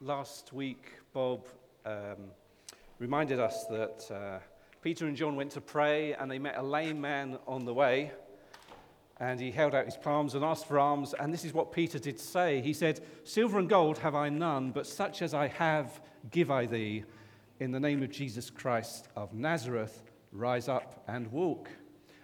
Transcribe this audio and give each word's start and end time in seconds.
last 0.00 0.52
week, 0.52 0.92
Bob 1.12 1.46
um, 1.84 2.30
reminded 2.98 3.40
us 3.40 3.64
that 3.66 4.10
uh, 4.10 4.38
Peter 4.80 5.06
and 5.06 5.16
John 5.16 5.34
went 5.34 5.50
to 5.52 5.60
pray 5.60 6.14
and 6.14 6.30
they 6.30 6.38
met 6.38 6.56
a 6.56 6.62
lame 6.62 7.00
man 7.00 7.38
on 7.46 7.64
the 7.64 7.74
way. 7.74 8.12
And 9.20 9.40
he 9.40 9.50
held 9.50 9.74
out 9.74 9.86
his 9.86 9.96
palms 9.96 10.36
and 10.36 10.44
asked 10.44 10.66
for 10.66 10.78
alms. 10.78 11.14
And 11.18 11.34
this 11.34 11.44
is 11.44 11.52
what 11.52 11.72
Peter 11.72 11.98
did 11.98 12.20
say 12.20 12.60
He 12.60 12.72
said, 12.72 13.00
Silver 13.24 13.58
and 13.58 13.68
gold 13.68 13.98
have 13.98 14.14
I 14.14 14.28
none, 14.28 14.70
but 14.70 14.86
such 14.86 15.22
as 15.22 15.34
I 15.34 15.48
have 15.48 16.00
give 16.30 16.50
I 16.50 16.66
thee. 16.66 17.04
In 17.58 17.72
the 17.72 17.80
name 17.80 18.04
of 18.04 18.12
Jesus 18.12 18.50
Christ 18.50 19.08
of 19.16 19.34
Nazareth, 19.34 20.04
rise 20.30 20.68
up 20.68 21.02
and 21.08 21.26
walk. 21.32 21.68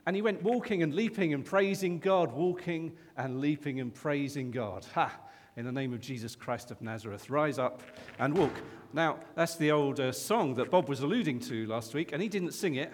And 0.07 0.15
he 0.15 0.23
went 0.23 0.43
walking 0.43 0.85
and 0.85 0.95
leaping 0.95 1.35
and 1.35 1.45
praising 1.45 1.99
God, 1.99 2.31
walking 2.31 2.93
and 3.17 3.41
leaping 3.41 3.81
and 3.81 3.93
praising 3.93 4.53
God. 4.53 4.87
Ha! 4.95 5.19
In 5.57 5.64
the 5.64 5.71
name 5.71 5.93
of 5.93 6.00
Jesus 6.00 6.34
Christ 6.34 6.73
of 6.73 6.82
Nazareth, 6.82 7.30
rise 7.30 7.61
up 7.61 7.80
and 8.18 8.36
walk. 8.36 8.50
Now, 8.93 9.18
that's 9.36 9.54
the 9.54 9.71
old 9.71 10.00
uh, 10.00 10.11
song 10.11 10.54
that 10.54 10.68
Bob 10.68 10.89
was 10.89 10.99
alluding 10.99 11.39
to 11.40 11.64
last 11.68 11.95
week, 11.95 12.11
and 12.12 12.21
he 12.21 12.29
didn't 12.29 12.54
sing 12.54 12.75
it, 12.75 12.93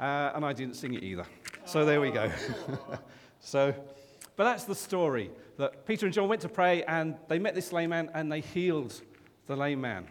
uh, 0.00 0.32
and 0.34 0.44
I 0.44 0.52
didn't 0.52 0.74
sing 0.74 0.94
it 0.94 1.04
either. 1.04 1.24
So 1.66 1.84
there 1.84 2.00
we 2.00 2.10
go. 2.10 2.32
so, 3.40 3.72
but 4.34 4.42
that's 4.42 4.64
the 4.64 4.74
story 4.74 5.30
that 5.56 5.86
Peter 5.86 6.06
and 6.06 6.12
John 6.12 6.28
went 6.28 6.40
to 6.40 6.48
pray, 6.48 6.82
and 6.82 7.14
they 7.28 7.38
met 7.38 7.54
this 7.54 7.72
lame 7.72 7.90
man, 7.90 8.10
and 8.12 8.30
they 8.32 8.40
healed 8.40 9.00
the 9.46 9.54
lame 9.54 9.80
man. 9.80 10.08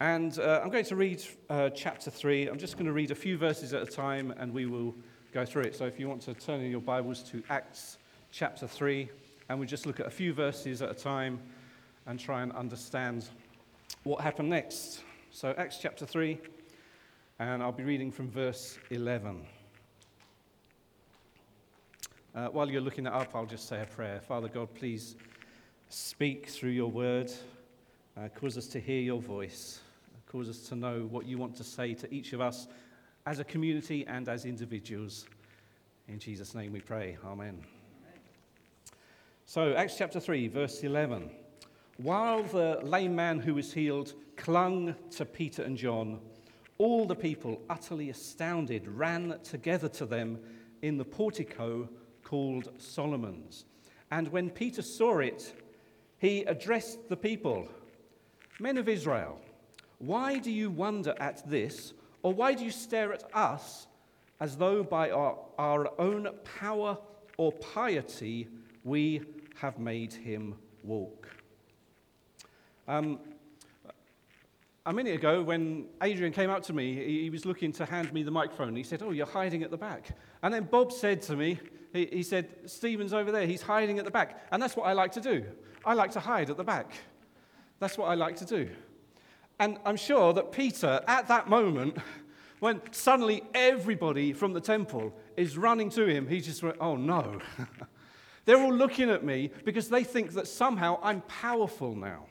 And 0.00 0.38
uh, 0.38 0.62
I'm 0.64 0.70
going 0.70 0.86
to 0.86 0.96
read 0.96 1.22
uh, 1.50 1.68
chapter 1.70 2.10
3. 2.10 2.48
I'm 2.48 2.58
just 2.58 2.76
going 2.76 2.86
to 2.86 2.92
read 2.92 3.10
a 3.10 3.14
few 3.14 3.36
verses 3.36 3.74
at 3.74 3.82
a 3.82 3.86
time 3.86 4.34
and 4.36 4.52
we 4.52 4.66
will 4.66 4.96
go 5.32 5.44
through 5.44 5.62
it. 5.62 5.76
So 5.76 5.84
if 5.84 6.00
you 6.00 6.08
want 6.08 6.22
to 6.22 6.34
turn 6.34 6.60
in 6.60 6.72
your 6.72 6.80
Bibles 6.80 7.22
to 7.30 7.40
Acts 7.48 7.98
chapter 8.32 8.66
3, 8.66 9.08
and 9.52 9.60
we 9.60 9.66
just 9.66 9.84
look 9.84 10.00
at 10.00 10.06
a 10.06 10.10
few 10.10 10.32
verses 10.32 10.80
at 10.80 10.90
a 10.90 10.94
time 10.94 11.38
and 12.06 12.18
try 12.18 12.40
and 12.40 12.52
understand 12.52 13.28
what 14.02 14.22
happened 14.22 14.48
next. 14.48 15.02
So, 15.30 15.54
Acts 15.58 15.76
chapter 15.78 16.06
3, 16.06 16.38
and 17.38 17.62
I'll 17.62 17.70
be 17.70 17.84
reading 17.84 18.10
from 18.10 18.30
verse 18.30 18.78
11. 18.88 19.44
Uh, 22.34 22.46
while 22.46 22.70
you're 22.70 22.80
looking 22.80 23.04
that 23.04 23.12
up, 23.12 23.34
I'll 23.34 23.44
just 23.44 23.68
say 23.68 23.82
a 23.82 23.84
prayer. 23.84 24.22
Father 24.26 24.48
God, 24.48 24.72
please 24.74 25.16
speak 25.90 26.48
through 26.48 26.70
your 26.70 26.90
word, 26.90 27.30
uh, 28.16 28.28
cause 28.28 28.56
us 28.56 28.66
to 28.68 28.80
hear 28.80 29.02
your 29.02 29.20
voice. 29.20 29.80
Cause 30.28 30.48
us 30.48 30.60
to 30.70 30.76
know 30.76 31.06
what 31.10 31.26
you 31.26 31.36
want 31.36 31.54
to 31.56 31.64
say 31.64 31.92
to 31.92 32.14
each 32.14 32.32
of 32.32 32.40
us 32.40 32.68
as 33.26 33.38
a 33.38 33.44
community 33.44 34.06
and 34.06 34.30
as 34.30 34.46
individuals. 34.46 35.26
In 36.08 36.18
Jesus' 36.18 36.54
name 36.54 36.72
we 36.72 36.80
pray. 36.80 37.18
Amen. 37.22 37.62
So, 39.44 39.74
Acts 39.74 39.98
chapter 39.98 40.20
3, 40.20 40.48
verse 40.48 40.82
11. 40.82 41.30
While 41.98 42.42
the 42.44 42.80
lame 42.82 43.14
man 43.14 43.38
who 43.38 43.54
was 43.54 43.72
healed 43.72 44.14
clung 44.36 44.94
to 45.10 45.24
Peter 45.24 45.62
and 45.62 45.76
John, 45.76 46.20
all 46.78 47.06
the 47.06 47.14
people, 47.14 47.60
utterly 47.68 48.08
astounded, 48.10 48.88
ran 48.88 49.38
together 49.42 49.88
to 49.88 50.06
them 50.06 50.38
in 50.80 50.96
the 50.96 51.04
portico 51.04 51.88
called 52.22 52.70
Solomon's. 52.78 53.66
And 54.10 54.28
when 54.28 54.48
Peter 54.48 54.80
saw 54.80 55.18
it, 55.18 55.52
he 56.18 56.42
addressed 56.44 57.08
the 57.08 57.16
people 57.16 57.68
Men 58.60 58.78
of 58.78 58.88
Israel, 58.88 59.40
why 59.98 60.38
do 60.38 60.50
you 60.50 60.70
wonder 60.70 61.14
at 61.18 61.48
this, 61.50 61.94
or 62.22 62.32
why 62.32 62.54
do 62.54 62.64
you 62.64 62.70
stare 62.70 63.12
at 63.12 63.24
us 63.34 63.88
as 64.38 64.56
though 64.56 64.84
by 64.84 65.10
our, 65.10 65.36
our 65.58 66.00
own 66.00 66.28
power 66.60 66.96
or 67.38 67.50
piety 67.52 68.48
we 68.84 69.22
have 69.56 69.78
made 69.78 70.12
him 70.12 70.56
walk? 70.82 71.28
Um, 72.88 73.18
a 74.84 74.92
minute 74.92 75.14
ago, 75.14 75.42
when 75.42 75.86
Adrian 76.02 76.32
came 76.32 76.50
up 76.50 76.62
to 76.64 76.72
me, 76.72 77.22
he, 77.22 77.30
was 77.30 77.46
looking 77.46 77.72
to 77.74 77.86
hand 77.86 78.12
me 78.12 78.24
the 78.24 78.32
microphone. 78.32 78.74
He 78.74 78.82
said, 78.82 79.02
Oh, 79.02 79.12
you're 79.12 79.26
hiding 79.26 79.62
at 79.62 79.70
the 79.70 79.76
back. 79.76 80.16
And 80.42 80.52
then 80.52 80.64
Bob 80.64 80.90
said 80.90 81.22
to 81.22 81.36
me, 81.36 81.60
he, 81.92 82.06
he 82.06 82.22
said, 82.22 82.48
Stephen's 82.66 83.12
over 83.12 83.30
there, 83.30 83.46
he's 83.46 83.62
hiding 83.62 83.98
at 84.00 84.04
the 84.04 84.10
back. 84.10 84.44
And 84.50 84.60
that's 84.60 84.76
what 84.76 84.84
I 84.84 84.92
like 84.92 85.12
to 85.12 85.20
do. 85.20 85.44
I 85.84 85.94
like 85.94 86.10
to 86.12 86.20
hide 86.20 86.50
at 86.50 86.56
the 86.56 86.64
back. 86.64 86.92
That's 87.78 87.96
what 87.96 88.06
I 88.06 88.14
like 88.14 88.36
to 88.36 88.44
do. 88.44 88.70
And 89.60 89.78
I'm 89.84 89.96
sure 89.96 90.32
that 90.32 90.50
Peter, 90.50 91.00
at 91.06 91.28
that 91.28 91.48
moment, 91.48 91.98
when 92.58 92.80
suddenly 92.90 93.44
everybody 93.54 94.32
from 94.32 94.52
the 94.52 94.60
temple 94.60 95.12
is 95.36 95.56
running 95.56 95.90
to 95.90 96.06
him, 96.06 96.26
he 96.26 96.40
just 96.40 96.62
went, 96.62 96.76
Oh 96.80 96.96
no. 96.96 97.38
They're 98.44 98.60
all 98.60 98.72
looking 98.72 99.10
at 99.10 99.24
me 99.24 99.50
because 99.64 99.88
they 99.88 100.04
think 100.04 100.32
that 100.32 100.48
somehow 100.48 100.98
I'm 101.02 101.20
powerful 101.22 101.94
now. 101.94 102.26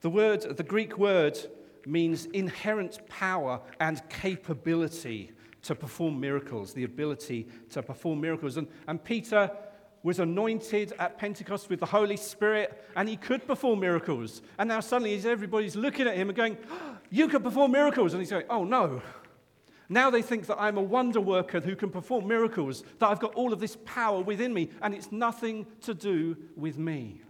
The 0.00 0.10
word, 0.10 0.56
the 0.56 0.62
Greek 0.62 0.98
word, 0.98 1.38
means 1.86 2.26
inherent 2.26 3.06
power 3.08 3.60
and 3.80 4.00
capability 4.08 5.32
to 5.62 5.74
perform 5.74 6.20
miracles, 6.20 6.74
the 6.74 6.84
ability 6.84 7.46
to 7.70 7.82
perform 7.82 8.20
miracles. 8.20 8.56
And, 8.56 8.66
and 8.86 9.02
Peter 9.02 9.50
was 10.02 10.18
anointed 10.18 10.92
at 10.98 11.18
Pentecost 11.18 11.70
with 11.70 11.80
the 11.80 11.86
Holy 11.86 12.16
Spirit, 12.16 12.84
and 12.96 13.08
he 13.08 13.16
could 13.16 13.46
perform 13.46 13.80
miracles. 13.80 14.42
And 14.58 14.68
now 14.68 14.80
suddenly 14.80 15.14
everybody's 15.24 15.76
looking 15.76 16.08
at 16.08 16.16
him 16.16 16.28
and 16.28 16.36
going, 16.36 16.56
oh, 16.70 16.96
You 17.10 17.28
can 17.28 17.42
perform 17.42 17.72
miracles. 17.72 18.12
And 18.12 18.20
he's 18.20 18.30
going, 18.30 18.46
Oh, 18.50 18.64
no. 18.64 19.00
Now 19.88 20.10
they 20.10 20.22
think 20.22 20.46
that 20.46 20.60
I'm 20.60 20.78
a 20.78 20.82
wonder 20.82 21.20
worker 21.20 21.60
who 21.60 21.76
can 21.76 21.90
perform 21.90 22.26
miracles, 22.26 22.82
that 22.98 23.08
I've 23.08 23.20
got 23.20 23.34
all 23.34 23.52
of 23.52 23.60
this 23.60 23.76
power 23.84 24.20
within 24.20 24.54
me, 24.54 24.70
and 24.80 24.94
it's 24.94 25.12
nothing 25.12 25.66
to 25.82 25.94
do 25.94 26.36
with 26.56 26.78
me. 26.78 27.20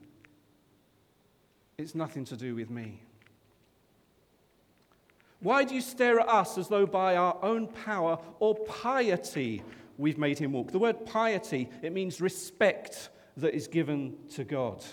It's 1.78 1.94
nothing 1.94 2.24
to 2.26 2.36
do 2.36 2.54
with 2.54 2.70
me. 2.70 3.00
Why 5.40 5.64
do 5.64 5.74
you 5.74 5.80
stare 5.80 6.20
at 6.20 6.28
us 6.28 6.56
as 6.56 6.68
though 6.68 6.86
by 6.86 7.16
our 7.16 7.36
own 7.42 7.66
power 7.66 8.18
or 8.38 8.54
piety 8.54 9.62
we've 9.98 10.18
made 10.18 10.38
him 10.38 10.52
walk. 10.52 10.70
The 10.72 10.78
word 10.78 11.06
piety, 11.06 11.68
it 11.82 11.92
means 11.92 12.20
respect 12.20 13.10
that 13.36 13.54
is 13.54 13.66
given 13.66 14.16
to 14.34 14.44
God. 14.44 14.84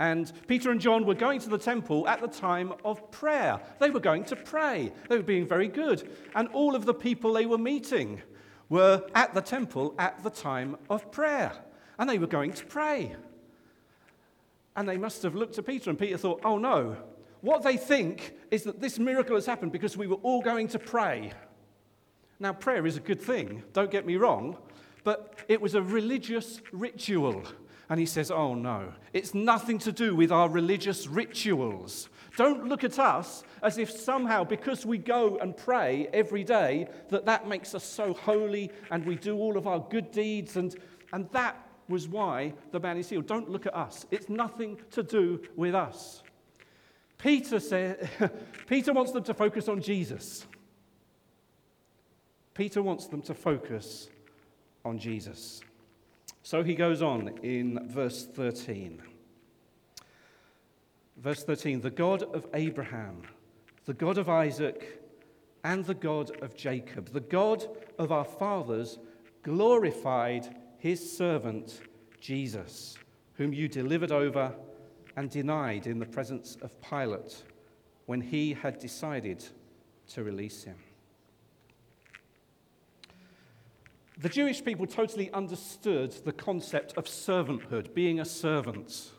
And 0.00 0.32
Peter 0.48 0.70
and 0.70 0.80
John 0.80 1.04
were 1.04 1.14
going 1.14 1.40
to 1.40 1.50
the 1.50 1.58
temple 1.58 2.08
at 2.08 2.22
the 2.22 2.26
time 2.26 2.72
of 2.86 3.10
prayer. 3.10 3.60
They 3.78 3.90
were 3.90 4.00
going 4.00 4.24
to 4.24 4.34
pray. 4.34 4.90
They 5.10 5.18
were 5.18 5.22
being 5.22 5.46
very 5.46 5.68
good. 5.68 6.10
And 6.34 6.48
all 6.48 6.74
of 6.74 6.86
the 6.86 6.94
people 6.94 7.34
they 7.34 7.44
were 7.44 7.58
meeting 7.58 8.22
were 8.70 9.04
at 9.14 9.34
the 9.34 9.42
temple 9.42 9.94
at 9.98 10.22
the 10.24 10.30
time 10.30 10.78
of 10.88 11.12
prayer. 11.12 11.52
And 11.98 12.08
they 12.08 12.18
were 12.18 12.26
going 12.26 12.54
to 12.54 12.64
pray. 12.64 13.14
And 14.74 14.88
they 14.88 14.96
must 14.96 15.22
have 15.22 15.34
looked 15.34 15.58
at 15.58 15.66
Peter, 15.66 15.90
and 15.90 15.98
Peter 15.98 16.16
thought, 16.16 16.40
oh 16.44 16.56
no. 16.56 16.96
What 17.42 17.62
they 17.62 17.76
think 17.76 18.34
is 18.50 18.62
that 18.64 18.80
this 18.80 18.98
miracle 18.98 19.34
has 19.34 19.44
happened 19.44 19.72
because 19.72 19.98
we 19.98 20.06
were 20.06 20.16
all 20.22 20.40
going 20.40 20.68
to 20.68 20.78
pray. 20.78 21.32
Now, 22.38 22.54
prayer 22.54 22.86
is 22.86 22.96
a 22.96 23.00
good 23.00 23.20
thing, 23.20 23.62
don't 23.74 23.90
get 23.90 24.06
me 24.06 24.16
wrong, 24.16 24.56
but 25.04 25.34
it 25.46 25.60
was 25.60 25.74
a 25.74 25.82
religious 25.82 26.62
ritual. 26.72 27.44
And 27.90 27.98
he 27.98 28.06
says, 28.06 28.30
Oh 28.30 28.54
no, 28.54 28.92
it's 29.12 29.34
nothing 29.34 29.78
to 29.80 29.92
do 29.92 30.14
with 30.14 30.30
our 30.30 30.48
religious 30.48 31.08
rituals. 31.08 32.08
Don't 32.36 32.68
look 32.68 32.84
at 32.84 32.98
us 33.00 33.42
as 33.62 33.76
if 33.76 33.90
somehow, 33.90 34.44
because 34.44 34.86
we 34.86 34.96
go 34.96 35.36
and 35.38 35.56
pray 35.56 36.08
every 36.12 36.44
day, 36.44 36.88
that 37.08 37.26
that 37.26 37.48
makes 37.48 37.74
us 37.74 37.84
so 37.84 38.14
holy 38.14 38.70
and 38.92 39.04
we 39.04 39.16
do 39.16 39.36
all 39.36 39.58
of 39.58 39.66
our 39.66 39.80
good 39.90 40.12
deeds. 40.12 40.56
And, 40.56 40.74
and 41.12 41.28
that 41.32 41.68
was 41.88 42.06
why 42.08 42.54
the 42.70 42.78
man 42.78 42.96
is 42.96 43.08
healed. 43.08 43.26
Don't 43.26 43.50
look 43.50 43.66
at 43.66 43.74
us. 43.74 44.06
It's 44.12 44.28
nothing 44.28 44.78
to 44.92 45.02
do 45.02 45.42
with 45.56 45.74
us. 45.74 46.22
Peter, 47.18 47.58
said, 47.58 48.08
Peter 48.68 48.92
wants 48.92 49.10
them 49.10 49.24
to 49.24 49.34
focus 49.34 49.68
on 49.68 49.82
Jesus. 49.82 50.46
Peter 52.54 52.82
wants 52.82 53.06
them 53.08 53.20
to 53.22 53.34
focus 53.34 54.08
on 54.84 54.98
Jesus. 54.98 55.60
So 56.42 56.62
he 56.62 56.74
goes 56.74 57.02
on 57.02 57.38
in 57.42 57.88
verse 57.88 58.26
13. 58.26 59.02
Verse 61.16 61.44
13 61.44 61.80
The 61.80 61.90
God 61.90 62.22
of 62.34 62.46
Abraham, 62.54 63.22
the 63.84 63.94
God 63.94 64.18
of 64.18 64.28
Isaac, 64.28 65.02
and 65.64 65.84
the 65.84 65.94
God 65.94 66.30
of 66.42 66.56
Jacob, 66.56 67.12
the 67.12 67.20
God 67.20 67.66
of 67.98 68.10
our 68.10 68.24
fathers, 68.24 68.98
glorified 69.42 70.56
his 70.78 71.16
servant 71.16 71.80
Jesus, 72.20 72.96
whom 73.34 73.52
you 73.52 73.68
delivered 73.68 74.12
over 74.12 74.54
and 75.16 75.30
denied 75.30 75.86
in 75.86 75.98
the 75.98 76.06
presence 76.06 76.56
of 76.62 76.80
Pilate 76.80 77.42
when 78.06 78.20
he 78.20 78.54
had 78.54 78.78
decided 78.78 79.44
to 80.08 80.24
release 80.24 80.64
him. 80.64 80.76
The 84.20 84.28
Jewish 84.28 84.62
people 84.62 84.86
totally 84.86 85.30
understood 85.32 86.12
the 86.26 86.32
concept 86.32 86.92
of 86.98 87.06
servanthood, 87.06 87.94
being 87.94 88.20
a 88.20 88.24
servant. 88.26 89.12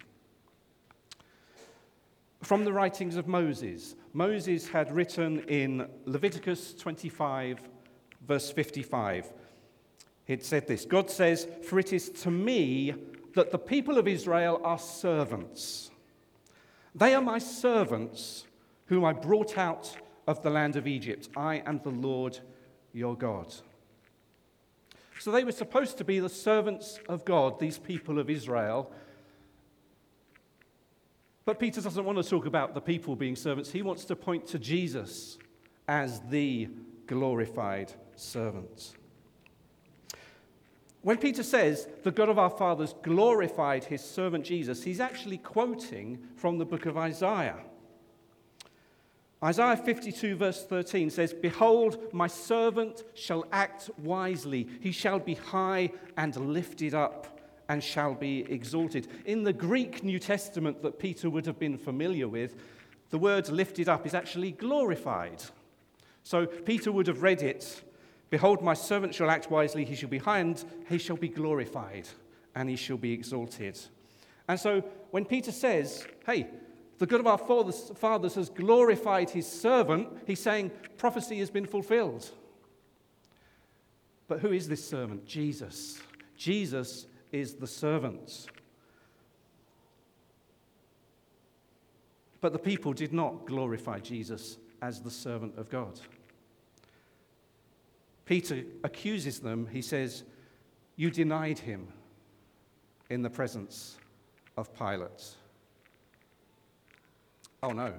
From 2.44 2.66
the 2.66 2.72
writings 2.72 3.16
of 3.16 3.28
Moses, 3.28 3.96
Moses 4.14 4.68
had 4.68 4.92
written 4.92 5.40
in 5.48 5.88
Leviticus 6.06 6.76
25, 6.76 7.62
verse 8.28 8.52
55, 8.52 9.34
it 10.28 10.46
said 10.46 10.68
this 10.68 10.86
God 10.86 11.10
says, 11.10 11.48
For 11.64 11.80
it 11.80 11.94
is 11.94 12.10
to 12.22 12.30
me 12.30 12.94
that 13.34 13.50
the 13.50 13.58
people 13.58 13.98
of 13.98 14.08
Israel 14.08 14.62
are 14.64 14.78
servants. 14.78 15.90
They 16.94 17.16
are 17.16 17.22
my 17.24 17.40
servants 17.40 18.46
whom 18.86 19.04
I 19.04 19.14
brought 19.14 19.58
out 19.58 19.98
of 20.28 20.44
the 20.44 20.52
land 20.52 20.76
of 20.76 20.86
Egypt. 20.86 21.30
I 21.36 21.64
am 21.66 21.80
the 21.80 21.90
Lord 21.90 22.38
your 22.94 23.16
God. 23.18 23.52
So 25.22 25.30
they 25.30 25.44
were 25.44 25.52
supposed 25.52 26.00
to 26.00 26.04
be 26.04 26.20
the 26.20 26.30
servants 26.30 27.00
of 27.08 27.26
God, 27.26 27.60
these 27.60 27.78
people 27.78 28.18
of 28.18 28.28
Israel. 28.28 28.92
But 31.46 31.60
Peter 31.60 31.80
doesn't 31.80 32.04
want 32.04 32.18
to 32.18 32.28
talk 32.28 32.48
about 32.48 32.74
the 32.74 32.82
people 32.82 33.16
being 33.16 33.36
servants. 33.36 33.70
He 33.70 33.84
wants 33.84 34.04
to 34.06 34.16
point 34.16 34.48
to 34.48 34.58
Jesus 34.58 35.38
as 35.88 36.22
the 36.22 36.70
glorified 37.06 37.94
servant. 38.16 38.96
When 41.04 41.20
Peter 41.20 41.44
says 41.44 41.88
the 42.02 42.10
God 42.10 42.30
of 42.30 42.40
our 42.40 42.50
fathers 42.50 42.96
glorified 43.04 43.84
his 43.84 44.04
servant 44.04 44.44
Jesus, 44.44 44.82
he's 44.82 45.00
actually 45.00 45.38
quoting 45.38 46.18
from 46.36 46.58
the 46.58 46.66
book 46.66 46.88
of 46.88 46.98
Isaiah. 46.98 47.60
Isaiah 49.44 49.76
52, 49.76 50.36
verse 50.36 50.64
13 50.66 51.10
says, 51.10 51.34
Behold, 51.34 52.14
my 52.14 52.28
servant 52.28 53.04
shall 53.16 53.46
act 53.52 53.90
wisely. 53.98 54.68
He 54.82 54.92
shall 54.92 55.18
be 55.18 55.34
high 55.34 55.92
and 56.16 56.36
lifted 56.36 56.94
up 56.94 57.40
and 57.68 57.84
shall 57.84 58.14
be 58.14 58.46
exalted. 58.52 59.08
In 59.26 59.44
the 59.44 59.54
Greek 59.54 60.04
New 60.04 60.20
Testament 60.20 60.84
that 60.84 61.00
Peter 61.00 61.30
would 61.30 61.48
have 61.48 61.58
been 61.58 61.78
familiar 61.78 62.28
with, 62.28 62.56
the 63.10 63.18
word 63.18 63.50
lifted 63.50 63.90
up 63.90 64.06
is 64.06 64.14
actually 64.14 64.52
glorified. 64.52 65.44
So 66.24 66.46
Peter 66.46 66.92
would 66.92 67.08
have 67.08 67.24
read 67.24 67.42
it 67.42 67.82
Behold, 68.30 68.62
my 68.62 68.74
servant 68.74 69.14
shall 69.14 69.30
act 69.30 69.52
wisely, 69.52 69.84
he 69.84 69.96
shall 69.96 70.08
be 70.08 70.18
high 70.18 70.40
and 70.40 70.64
he 70.88 70.98
shall 70.98 71.18
be 71.18 71.28
glorified, 71.28 72.08
and 72.56 72.70
he 72.70 72.78
shall 72.78 72.96
be 72.96 73.12
exalted. 73.12 73.78
And 74.48 74.60
so 74.60 74.82
when 75.12 75.26
Peter 75.26 75.52
says, 75.52 76.06
Hey, 76.26 76.48
the 77.02 77.08
God 77.08 77.20
of 77.20 77.26
our 77.26 77.38
fathers, 77.96 78.36
has 78.36 78.50
glorified 78.52 79.32
his 79.32 79.48
servant, 79.48 80.08
he's 80.28 80.40
saying 80.40 80.70
prophecy 80.98 81.40
has 81.40 81.50
been 81.50 81.66
fulfilled. 81.66 82.30
But 84.28 84.40
who 84.40 84.52
is 84.52 84.68
this 84.68 84.88
servant? 84.88 85.26
Jesus. 85.26 86.00
Jesus 86.38 87.08
is 87.32 87.56
the 87.56 87.66
servant. 87.66 88.46
But 92.40 92.54
the 92.54 92.60
people 92.60 92.94
did 92.94 93.14
not 93.14 93.48
glorify 93.48 93.98
Jesus 93.98 94.60
as 94.84 95.02
the 95.02 95.10
servant 95.10 95.58
of 95.58 95.72
God. 95.72 96.00
Peter 98.26 98.62
accuses 98.84 99.40
them. 99.40 99.68
He 99.72 99.82
says, 99.82 100.22
You 100.98 101.10
denied 101.10 101.58
him 101.58 101.88
in 103.10 103.24
the 103.24 103.30
presence 103.32 103.98
of 104.56 104.72
Pilate. 104.78 105.36
Oh 107.64 107.70
no. 107.70 107.94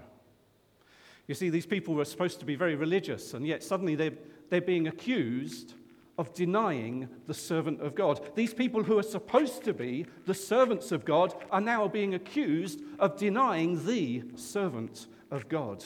You 1.29 1.35
see, 1.37 1.51
these 1.51 1.67
people 1.67 1.95
were 1.95 2.05
supposed 2.05 2.41
to 2.41 2.45
be 2.47 2.57
very 2.57 2.75
religious, 2.75 3.33
and 3.35 3.47
yet 3.47 3.63
suddenly 3.63 3.95
they're, 3.95 4.15
they're 4.51 4.61
being 4.61 4.89
accused 4.89 5.75
of 6.19 6.35
denying 6.35 7.09
the 7.27 7.35
servant 7.35 7.81
of 7.81 7.95
God. 7.95 8.21
These 8.35 8.55
people 8.55 8.83
who 8.83 8.99
are 8.99 9.05
supposed 9.05 9.63
to 9.65 9.73
be 9.73 10.07
the 10.27 10.35
servants 10.35 10.93
of 10.93 11.05
God 11.05 11.35
are 11.51 11.61
now 11.61 11.89
being 11.89 12.15
accused 12.15 12.83
of 12.99 13.17
denying 13.17 13.87
the 13.87 14.25
servant 14.35 15.07
of 15.31 15.49
God, 15.49 15.85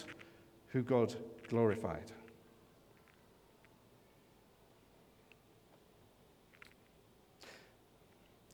who 0.69 0.83
God 0.83 1.15
glorified. 1.49 2.13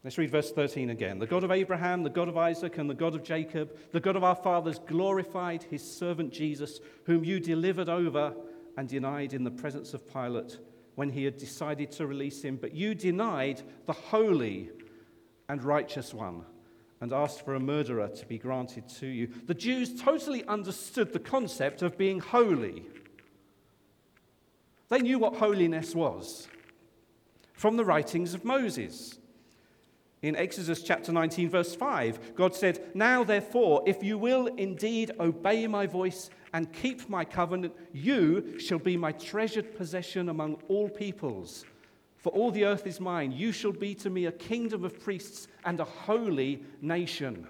Let's 0.04 0.18
read 0.18 0.30
verse 0.30 0.50
13 0.50 0.90
again. 0.90 1.20
The 1.20 1.28
God 1.28 1.44
of 1.44 1.52
Abraham, 1.52 2.02
the 2.02 2.10
God 2.10 2.28
of 2.28 2.36
Isaac, 2.36 2.78
and 2.78 2.90
the 2.90 2.94
God 2.94 3.14
of 3.14 3.22
Jacob, 3.22 3.76
the 3.92 4.00
God 4.00 4.16
of 4.16 4.24
our 4.24 4.34
fathers, 4.34 4.80
glorified 4.80 5.62
his 5.62 5.82
servant 5.82 6.32
Jesus, 6.32 6.80
whom 7.04 7.22
you 7.22 7.38
delivered 7.38 7.88
over 7.88 8.34
and 8.76 8.88
denied 8.88 9.32
in 9.32 9.44
the 9.44 9.50
presence 9.50 9.94
of 9.94 10.12
Pilate 10.12 10.58
when 10.96 11.10
he 11.10 11.24
had 11.24 11.36
decided 11.36 11.92
to 11.92 12.06
release 12.06 12.42
him. 12.42 12.56
But 12.56 12.74
you 12.74 12.96
denied 12.96 13.62
the 13.86 13.92
holy 13.92 14.70
and 15.48 15.62
righteous 15.62 16.12
one 16.12 16.46
and 17.00 17.12
asked 17.12 17.44
for 17.44 17.54
a 17.54 17.60
murderer 17.60 18.08
to 18.08 18.26
be 18.26 18.38
granted 18.38 18.88
to 18.88 19.06
you. 19.06 19.28
The 19.46 19.54
Jews 19.54 20.00
totally 20.00 20.44
understood 20.46 21.12
the 21.12 21.20
concept 21.20 21.82
of 21.82 21.96
being 21.96 22.18
holy. 22.18 22.86
They 24.88 24.98
knew 24.98 25.20
what 25.20 25.36
holiness 25.36 25.94
was 25.94 26.48
from 27.54 27.76
the 27.76 27.84
writings 27.84 28.34
of 28.34 28.44
Moses. 28.44 29.18
In 30.22 30.36
Exodus 30.36 30.82
chapter 30.82 31.10
19, 31.10 31.50
verse 31.50 31.74
5, 31.74 32.36
God 32.36 32.54
said, 32.54 32.80
Now 32.94 33.24
therefore, 33.24 33.82
if 33.86 34.04
you 34.04 34.16
will 34.16 34.46
indeed 34.46 35.10
obey 35.18 35.66
my 35.66 35.84
voice 35.86 36.30
and 36.52 36.72
keep 36.72 37.08
my 37.08 37.24
covenant, 37.24 37.74
you 37.92 38.56
shall 38.60 38.78
be 38.78 38.96
my 38.96 39.10
treasured 39.10 39.76
possession 39.76 40.28
among 40.28 40.62
all 40.68 40.88
peoples. 40.88 41.64
For 42.18 42.30
all 42.30 42.52
the 42.52 42.64
earth 42.64 42.86
is 42.86 43.00
mine. 43.00 43.32
You 43.32 43.50
shall 43.50 43.72
be 43.72 43.96
to 43.96 44.10
me 44.10 44.26
a 44.26 44.32
kingdom 44.32 44.84
of 44.84 45.00
priests 45.00 45.48
and 45.64 45.80
a 45.80 45.84
holy 45.84 46.62
nation. 46.80 47.48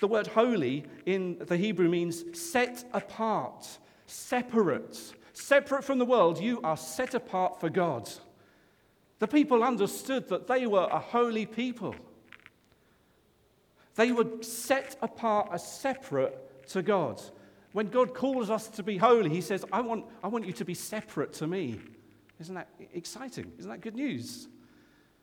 The 0.00 0.08
word 0.08 0.26
holy 0.26 0.86
in 1.04 1.36
the 1.40 1.58
Hebrew 1.58 1.90
means 1.90 2.24
set 2.38 2.84
apart, 2.94 3.66
separate. 4.06 5.14
Separate 5.34 5.84
from 5.84 5.98
the 5.98 6.06
world, 6.06 6.40
you 6.40 6.58
are 6.62 6.76
set 6.78 7.14
apart 7.14 7.60
for 7.60 7.68
God. 7.68 8.08
The 9.18 9.28
people 9.28 9.64
understood 9.64 10.28
that 10.28 10.46
they 10.46 10.66
were 10.66 10.88
a 10.90 10.98
holy 10.98 11.46
people. 11.46 11.94
They 13.94 14.12
were 14.12 14.42
set 14.42 14.96
apart 15.00 15.48
as 15.52 15.66
separate 15.66 16.68
to 16.68 16.82
God. 16.82 17.22
When 17.72 17.88
God 17.88 18.14
calls 18.14 18.50
us 18.50 18.68
to 18.68 18.82
be 18.82 18.98
holy, 18.98 19.30
He 19.30 19.40
says, 19.40 19.64
I 19.72 19.80
want, 19.80 20.04
I 20.22 20.28
want 20.28 20.46
you 20.46 20.52
to 20.52 20.64
be 20.64 20.74
separate 20.74 21.32
to 21.34 21.46
me. 21.46 21.80
Isn't 22.40 22.54
that 22.54 22.68
exciting? 22.92 23.52
Isn't 23.58 23.70
that 23.70 23.80
good 23.80 23.94
news? 23.94 24.48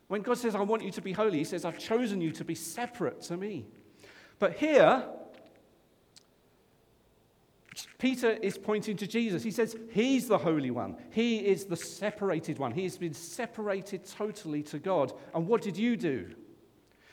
When 0.07 0.21
God 0.21 0.37
says, 0.37 0.55
I 0.55 0.61
want 0.61 0.83
you 0.83 0.91
to 0.91 1.01
be 1.01 1.13
holy, 1.13 1.37
He 1.37 1.43
says, 1.43 1.65
I've 1.65 1.79
chosen 1.79 2.19
you 2.19 2.31
to 2.31 2.43
be 2.43 2.55
separate 2.55 3.21
to 3.23 3.37
me. 3.37 3.65
But 4.39 4.57
here, 4.57 5.03
Peter 7.97 8.31
is 8.31 8.57
pointing 8.57 8.97
to 8.97 9.07
Jesus. 9.07 9.43
He 9.43 9.51
says, 9.51 9.75
He's 9.91 10.27
the 10.27 10.37
Holy 10.37 10.71
One. 10.71 10.97
He 11.11 11.37
is 11.37 11.65
the 11.65 11.77
separated 11.77 12.59
one. 12.59 12.71
He 12.71 12.83
has 12.83 12.97
been 12.97 13.13
separated 13.13 14.05
totally 14.05 14.63
to 14.63 14.79
God. 14.79 15.13
And 15.33 15.47
what 15.47 15.61
did 15.61 15.77
you 15.77 15.95
do? 15.95 16.31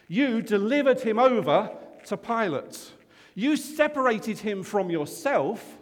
You 0.08 0.42
delivered 0.42 1.00
him 1.00 1.18
over 1.18 1.70
to 2.06 2.16
Pilate. 2.16 2.92
You 3.34 3.56
separated 3.56 4.38
him 4.38 4.62
from 4.62 4.90
yourself 4.90 5.78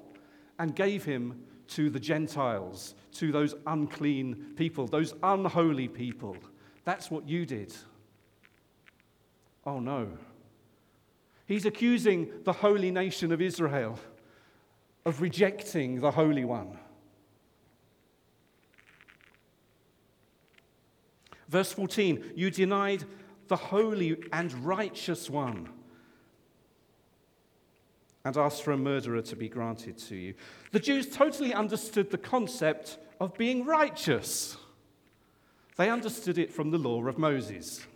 and 0.59 0.75
gave 0.77 1.05
him 1.05 1.43
to 1.69 1.91
the 1.91 2.01
Gentiles, 2.01 2.95
to 3.13 3.33
those 3.33 3.55
unclean 3.67 4.53
people, 4.57 4.87
those 4.87 5.15
unholy 5.23 5.89
people. 5.89 6.37
That's 6.85 7.11
what 7.11 7.29
you 7.29 7.47
did. 7.47 7.75
Oh 9.65 9.81
no. 9.81 10.09
He's 11.47 11.65
accusing 11.65 12.31
the 12.45 12.53
holy 12.53 12.91
nation 12.91 13.33
of 13.33 13.41
Israel 13.41 13.99
of 15.09 15.23
rejecting 15.23 16.01
the 16.01 16.11
Holy 16.11 16.45
One. 16.45 16.77
Verse 21.49 21.73
14, 21.73 22.33
you 22.37 22.51
denied 22.51 23.05
the 23.49 23.57
holy 23.57 24.23
and 24.35 24.53
righteous 24.65 25.31
one 25.31 25.71
and 28.27 28.37
asked 28.37 28.63
for 28.63 28.73
a 28.73 28.77
murderer 28.77 29.23
to 29.23 29.35
be 29.35 29.49
granted 29.49 29.97
to 29.97 30.15
you. 30.15 30.35
The 30.73 30.81
Jews 30.81 31.09
totally 31.09 31.55
understood 31.55 32.11
the 32.11 32.19
concept 32.19 32.99
of 33.19 33.33
being 33.39 33.65
righteous. 33.65 34.59
They 35.77 35.89
understood 35.89 36.37
it 36.37 36.53
from 36.53 36.71
the 36.71 36.77
law 36.77 37.03
of 37.07 37.17
Moses. 37.17 37.87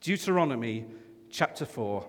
Deuteronomy 0.00 0.84
chapter 1.28 1.66
4, 1.66 2.06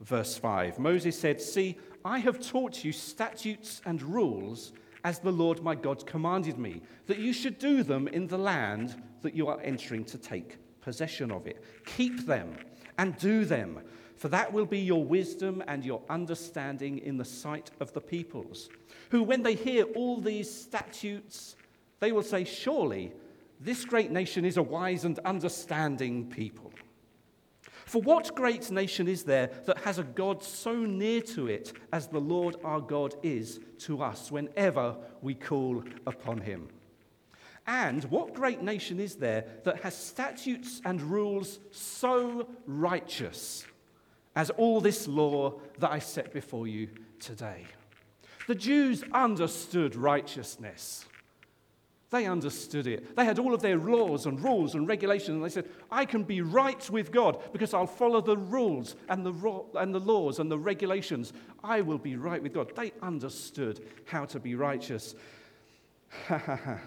verse 0.00 0.36
5. 0.36 0.78
Moses 0.78 1.18
said, 1.18 1.40
See, 1.40 1.76
I 2.04 2.18
have 2.18 2.40
taught 2.40 2.84
you 2.84 2.92
statutes 2.92 3.80
and 3.84 4.02
rules 4.02 4.72
as 5.04 5.18
the 5.18 5.32
Lord 5.32 5.62
my 5.62 5.74
God 5.74 6.06
commanded 6.06 6.58
me, 6.58 6.82
that 7.06 7.18
you 7.18 7.32
should 7.32 7.58
do 7.58 7.82
them 7.82 8.08
in 8.08 8.26
the 8.26 8.38
land 8.38 9.02
that 9.22 9.34
you 9.34 9.48
are 9.48 9.60
entering 9.60 10.04
to 10.06 10.18
take 10.18 10.58
possession 10.80 11.30
of 11.30 11.46
it. 11.46 11.62
Keep 11.84 12.26
them 12.26 12.56
and 12.98 13.16
do 13.18 13.44
them, 13.44 13.80
for 14.16 14.28
that 14.28 14.52
will 14.52 14.66
be 14.66 14.78
your 14.78 15.04
wisdom 15.04 15.62
and 15.66 15.84
your 15.84 16.02
understanding 16.08 16.98
in 16.98 17.16
the 17.16 17.24
sight 17.24 17.70
of 17.80 17.92
the 17.92 18.00
peoples, 18.00 18.68
who, 19.10 19.22
when 19.22 19.42
they 19.42 19.54
hear 19.54 19.84
all 19.94 20.20
these 20.20 20.52
statutes, 20.52 21.56
they 22.00 22.12
will 22.12 22.22
say, 22.22 22.44
Surely 22.44 23.12
this 23.60 23.84
great 23.84 24.10
nation 24.10 24.44
is 24.44 24.56
a 24.56 24.62
wise 24.62 25.04
and 25.04 25.18
understanding 25.20 26.28
people. 26.28 26.72
For 27.92 28.00
what 28.00 28.34
great 28.34 28.70
nation 28.70 29.06
is 29.06 29.22
there 29.24 29.50
that 29.66 29.76
has 29.80 29.98
a 29.98 30.02
God 30.02 30.42
so 30.42 30.74
near 30.74 31.20
to 31.20 31.48
it 31.48 31.74
as 31.92 32.06
the 32.06 32.22
Lord 32.22 32.56
our 32.64 32.80
God 32.80 33.14
is 33.22 33.60
to 33.80 34.02
us 34.02 34.32
whenever 34.32 34.96
we 35.20 35.34
call 35.34 35.84
upon 36.06 36.40
him? 36.40 36.68
And 37.66 38.02
what 38.04 38.32
great 38.32 38.62
nation 38.62 38.98
is 38.98 39.16
there 39.16 39.44
that 39.64 39.82
has 39.82 39.94
statutes 39.94 40.80
and 40.86 41.02
rules 41.02 41.60
so 41.70 42.48
righteous 42.66 43.66
as 44.34 44.48
all 44.48 44.80
this 44.80 45.06
law 45.06 45.60
that 45.78 45.92
I 45.92 45.98
set 45.98 46.32
before 46.32 46.66
you 46.66 46.88
today. 47.20 47.66
The 48.48 48.54
Jews 48.54 49.04
understood 49.12 49.96
righteousness. 49.96 51.04
They 52.12 52.26
understood 52.26 52.86
it. 52.86 53.16
They 53.16 53.24
had 53.24 53.38
all 53.38 53.54
of 53.54 53.62
their 53.62 53.78
laws 53.78 54.26
and 54.26 54.38
rules 54.44 54.74
and 54.74 54.86
regulations, 54.86 55.30
and 55.30 55.42
they 55.42 55.48
said, 55.48 55.70
I 55.90 56.04
can 56.04 56.24
be 56.24 56.42
right 56.42 56.90
with 56.90 57.10
God 57.10 57.42
because 57.54 57.72
I'll 57.72 57.86
follow 57.86 58.20
the 58.20 58.36
rules 58.36 58.96
and 59.08 59.24
the, 59.24 59.32
ro- 59.32 59.70
and 59.76 59.94
the 59.94 60.00
laws 60.00 60.38
and 60.38 60.50
the 60.50 60.58
regulations. 60.58 61.32
I 61.64 61.80
will 61.80 61.96
be 61.96 62.16
right 62.16 62.42
with 62.42 62.52
God. 62.52 62.76
They 62.76 62.92
understood 63.00 63.80
how 64.04 64.26
to 64.26 64.38
be 64.38 64.54
righteous. 64.54 65.14
and 66.28 66.80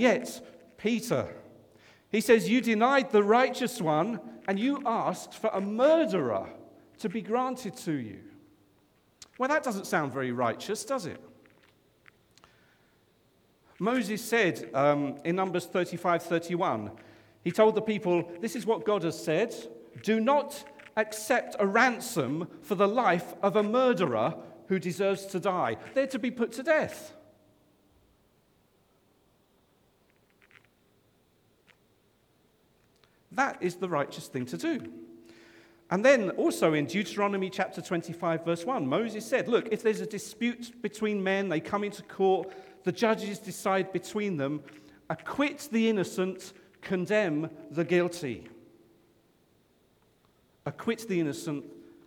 yet, 0.00 0.44
Peter, 0.76 1.28
he 2.10 2.20
says, 2.20 2.48
You 2.48 2.60
denied 2.60 3.12
the 3.12 3.22
righteous 3.22 3.80
one 3.80 4.18
and 4.48 4.58
you 4.58 4.82
asked 4.84 5.34
for 5.34 5.50
a 5.50 5.60
murderer 5.60 6.48
to 6.98 7.08
be 7.08 7.22
granted 7.22 7.76
to 7.76 7.92
you. 7.92 8.18
Well, 9.38 9.48
that 9.48 9.62
doesn't 9.62 9.86
sound 9.86 10.12
very 10.12 10.32
righteous, 10.32 10.84
does 10.84 11.06
it? 11.06 11.22
Moses 13.80 14.22
said 14.22 14.70
um, 14.74 15.16
in 15.24 15.36
Numbers 15.36 15.66
35 15.66 16.22
31, 16.22 16.90
he 17.44 17.52
told 17.52 17.74
the 17.74 17.82
people, 17.82 18.30
This 18.40 18.56
is 18.56 18.66
what 18.66 18.84
God 18.84 19.02
has 19.04 19.22
said 19.22 19.54
do 20.02 20.20
not 20.20 20.64
accept 20.96 21.56
a 21.58 21.66
ransom 21.66 22.48
for 22.62 22.74
the 22.74 22.88
life 22.88 23.34
of 23.42 23.56
a 23.56 23.62
murderer 23.62 24.34
who 24.66 24.78
deserves 24.78 25.26
to 25.26 25.40
die. 25.40 25.76
They're 25.94 26.06
to 26.08 26.18
be 26.18 26.30
put 26.30 26.52
to 26.52 26.62
death. 26.62 27.14
That 33.32 33.58
is 33.60 33.76
the 33.76 33.88
righteous 33.88 34.26
thing 34.26 34.46
to 34.46 34.56
do. 34.56 34.92
And 35.90 36.04
then 36.04 36.30
also 36.30 36.74
in 36.74 36.84
Deuteronomy 36.84 37.48
chapter 37.48 37.80
25, 37.80 38.44
verse 38.44 38.64
1, 38.66 38.86
Moses 38.86 39.24
said, 39.24 39.48
Look, 39.48 39.68
if 39.70 39.82
there's 39.82 40.00
a 40.00 40.06
dispute 40.06 40.82
between 40.82 41.22
men, 41.22 41.48
they 41.48 41.60
come 41.60 41.82
into 41.82 42.02
court, 42.02 42.52
the 42.88 42.92
judges 42.92 43.38
decide 43.38 43.92
between 43.92 44.38
them, 44.38 44.62
acquit 45.10 45.68
the 45.70 45.90
innocent, 45.90 46.54
condemn 46.80 47.50
the 47.70 47.84
guilty. 47.84 48.48
Acquit 50.64 51.06
the 51.06 51.20
innocent, 51.20 51.66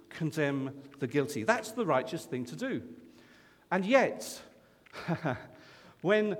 condemn 0.10 0.72
the 0.98 1.06
guilty. 1.06 1.44
That's 1.44 1.72
the 1.74 1.86
righteous 1.86 2.26
thing 2.26 2.46
to 2.46 2.56
do. 2.56 2.82
And 3.70 3.86
yet, 3.86 4.42
when 6.02 6.36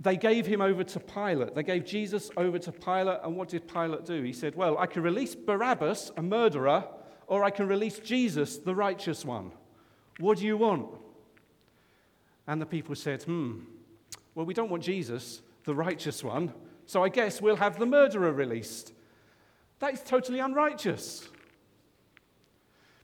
they 0.00 0.16
gave 0.16 0.44
him 0.44 0.60
over 0.60 0.82
to 0.82 0.98
Pilate. 0.98 1.54
They 1.54 1.62
gave 1.62 1.84
Jesus 1.84 2.32
over 2.36 2.58
to 2.58 2.72
Pilate, 2.72 3.20
and 3.22 3.36
what 3.36 3.50
did 3.50 3.68
Pilate 3.68 4.04
do? 4.04 4.24
He 4.24 4.32
said, 4.32 4.56
Well, 4.56 4.76
I 4.76 4.86
can 4.86 5.04
release 5.04 5.36
Barabbas, 5.36 6.10
a 6.16 6.22
murderer, 6.22 6.88
or 7.28 7.44
I 7.44 7.50
can 7.50 7.68
release 7.68 8.00
Jesus, 8.00 8.58
the 8.58 8.74
righteous 8.74 9.24
one. 9.24 9.52
What 10.18 10.38
do 10.38 10.46
you 10.46 10.56
want? 10.56 10.88
And 12.46 12.60
the 12.60 12.66
people 12.66 12.94
said, 12.94 13.22
Hmm, 13.22 13.60
well, 14.34 14.46
we 14.46 14.54
don't 14.54 14.70
want 14.70 14.82
Jesus, 14.82 15.42
the 15.64 15.74
righteous 15.74 16.24
one, 16.24 16.52
so 16.86 17.04
I 17.04 17.08
guess 17.08 17.40
we'll 17.40 17.56
have 17.56 17.78
the 17.78 17.86
murderer 17.86 18.32
released. 18.32 18.92
That 19.78 19.94
is 19.94 20.02
totally 20.02 20.38
unrighteous. 20.38 21.28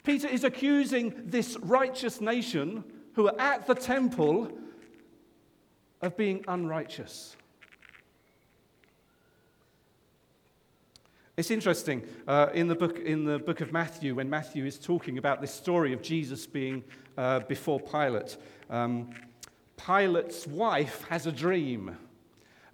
Peter 0.05 0.29
is 0.29 0.45
accusing 0.45 1.13
this 1.27 1.57
righteous 1.59 2.21
nation 2.21 2.85
who 3.15 3.27
are 3.27 3.41
at 3.41 3.67
the 3.67 3.75
temple 3.75 4.51
of 6.01 6.17
being 6.17 6.45
unrighteous. 6.49 7.37
It's 11.37 11.51
interesting 11.51 12.03
uh, 12.27 12.49
in, 12.53 12.67
the 12.67 12.75
book, 12.75 12.99
in 12.99 13.25
the 13.25 13.39
book 13.39 13.61
of 13.61 13.73
Matthew, 13.73 14.17
when 14.17 14.29
Matthew 14.29 14.65
is 14.65 14.79
talking 14.79 15.19
about 15.19 15.41
this 15.41 15.53
story 15.53 15.93
of 15.93 16.03
Jesus 16.03 16.47
being 16.47 16.83
uh, 17.17 17.41
before 17.41 17.79
Pilate, 17.79 18.37
um, 18.71 19.11
Pilate's 19.79 20.47
wife 20.47 21.07
has 21.09 21.27
a 21.27 21.33
dream. 21.33 21.97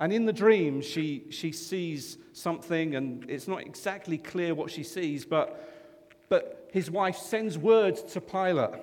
And 0.00 0.12
in 0.12 0.26
the 0.26 0.32
dream, 0.32 0.80
she, 0.80 1.26
she 1.30 1.52
sees 1.52 2.18
something, 2.32 2.96
and 2.96 3.30
it's 3.30 3.46
not 3.46 3.60
exactly 3.60 4.18
clear 4.18 4.52
what 4.52 4.72
she 4.72 4.82
sees, 4.82 5.24
but, 5.24 6.26
but 6.28 6.68
his 6.72 6.90
wife 6.90 7.16
sends 7.16 7.56
word 7.56 7.96
to 8.08 8.20
Pilate 8.20 8.80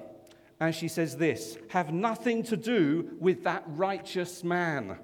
and 0.61 0.75
she 0.75 0.87
says 0.87 1.17
this 1.17 1.57
Have 1.69 1.91
nothing 1.91 2.43
to 2.43 2.55
do 2.55 3.09
with 3.19 3.43
that 3.43 3.63
righteous 3.65 4.43
man, 4.43 4.97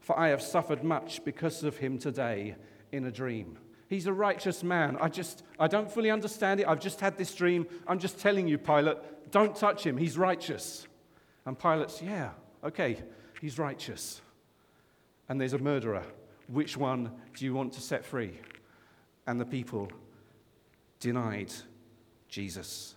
for 0.00 0.18
I 0.18 0.28
have 0.28 0.42
suffered 0.42 0.82
much 0.82 1.24
because 1.24 1.62
of 1.62 1.78
him 1.78 1.98
today 1.98 2.56
in 2.90 3.06
a 3.06 3.12
dream. 3.12 3.56
He's 3.88 4.08
a 4.08 4.12
righteous 4.12 4.64
man. 4.64 4.98
I 5.00 5.08
just, 5.08 5.44
I 5.58 5.68
don't 5.68 5.90
fully 5.90 6.10
understand 6.10 6.58
it. 6.58 6.66
I've 6.66 6.80
just 6.80 7.00
had 7.00 7.16
this 7.16 7.32
dream. 7.32 7.66
I'm 7.86 8.00
just 8.00 8.18
telling 8.18 8.48
you, 8.48 8.58
Pilate, 8.58 9.30
don't 9.30 9.54
touch 9.54 9.86
him. 9.86 9.96
He's 9.96 10.18
righteous. 10.18 10.88
And 11.46 11.56
Pilate's, 11.56 12.02
yeah, 12.02 12.30
okay, 12.64 12.98
he's 13.40 13.58
righteous. 13.58 14.20
And 15.28 15.40
there's 15.40 15.52
a 15.52 15.58
murderer. 15.58 16.04
Which 16.48 16.76
one 16.76 17.10
do 17.36 17.44
you 17.44 17.54
want 17.54 17.72
to 17.74 17.80
set 17.80 18.04
free? 18.04 18.38
And 19.26 19.40
the 19.40 19.46
people 19.46 19.90
denied 21.00 21.52
Jesus 22.28 22.94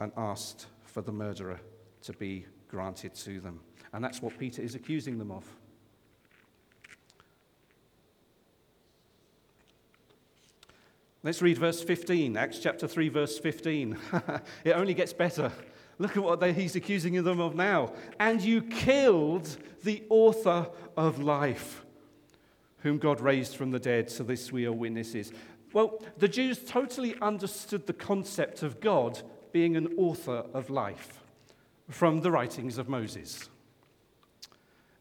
and 0.00 0.12
asked 0.16 0.66
for 0.84 1.02
the 1.02 1.12
murderer 1.12 1.60
to 2.02 2.12
be 2.14 2.46
granted 2.68 3.14
to 3.14 3.40
them. 3.40 3.60
And 3.92 4.02
that's 4.02 4.22
what 4.22 4.38
Peter 4.38 4.62
is 4.62 4.74
accusing 4.74 5.18
them 5.18 5.30
of. 5.30 5.44
Let's 11.24 11.40
read 11.40 11.56
verse 11.56 11.82
15, 11.82 12.36
Acts 12.36 12.58
chapter 12.58 12.86
3, 12.86 13.08
verse 13.08 13.38
15. 13.38 13.96
it 14.64 14.72
only 14.72 14.92
gets 14.92 15.14
better. 15.14 15.50
Look 15.98 16.18
at 16.18 16.22
what 16.22 16.38
they, 16.38 16.52
he's 16.52 16.76
accusing 16.76 17.14
them 17.24 17.40
of 17.40 17.54
now. 17.54 17.94
And 18.20 18.42
you 18.42 18.60
killed 18.60 19.56
the 19.84 20.02
author 20.10 20.68
of 20.98 21.22
life, 21.22 21.82
whom 22.80 22.98
God 22.98 23.22
raised 23.22 23.56
from 23.56 23.70
the 23.70 23.78
dead, 23.78 24.10
so 24.10 24.22
this 24.22 24.52
we 24.52 24.66
are 24.66 24.72
witnesses. 24.72 25.32
Well, 25.72 26.02
the 26.18 26.28
Jews 26.28 26.58
totally 26.58 27.14
understood 27.22 27.86
the 27.86 27.94
concept 27.94 28.62
of 28.62 28.80
God 28.80 29.22
being 29.50 29.76
an 29.76 29.94
author 29.96 30.44
of 30.52 30.68
life 30.68 31.20
from 31.88 32.20
the 32.20 32.30
writings 32.30 32.76
of 32.76 32.90
Moses. 32.90 33.48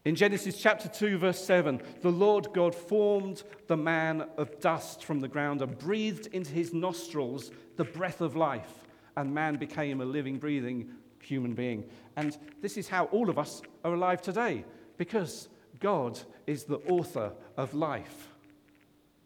In 0.05 0.15
Genesis 0.15 0.57
chapter 0.57 0.89
2, 0.89 1.17
verse 1.17 1.43
7, 1.45 1.81
the 2.01 2.11
Lord 2.11 2.49
God 2.53 2.75
formed 2.75 3.43
the 3.67 3.77
man 3.77 4.27
of 4.35 4.59
dust 4.59 5.05
from 5.05 5.21
the 5.21 5.29
ground 5.29 5.61
and 5.61 5.77
breathed 5.77 6.27
into 6.33 6.51
his 6.51 6.73
nostrils 6.73 7.51
the 7.77 7.85
breath 7.85 8.19
of 8.19 8.35
life, 8.35 8.85
and 9.15 9.33
man 9.33 9.55
became 9.55 10.01
a 10.01 10.05
living, 10.05 10.39
breathing 10.39 10.89
human 11.21 11.53
being. 11.53 11.85
And 12.17 12.37
this 12.61 12.75
is 12.75 12.89
how 12.89 13.05
all 13.05 13.29
of 13.29 13.39
us 13.39 13.61
are 13.85 13.93
alive 13.93 14.21
today, 14.21 14.65
because 14.97 15.47
God 15.79 16.19
is 16.47 16.65
the 16.65 16.79
author 16.89 17.31
of 17.55 17.73
life. 17.73 18.27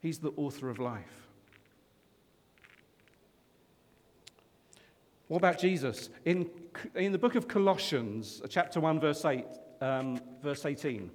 He's 0.04 0.20
the 0.20 0.32
author 0.38 0.70
of 0.70 0.78
life. 0.78 1.28
What 5.28 5.40
about 5.40 5.58
Jesus? 5.58 6.12
In, 6.24 6.52
in 6.94 7.12
the 7.12 7.18
book 7.18 7.34
of 7.34 7.48
Colossians, 7.48 8.44
chapter 8.48 8.80
1, 8.80 9.00
verse, 9.00 9.26
8, 9.26 9.44
um, 9.82 10.20
verse 10.42 10.66
18, 10.66 11.10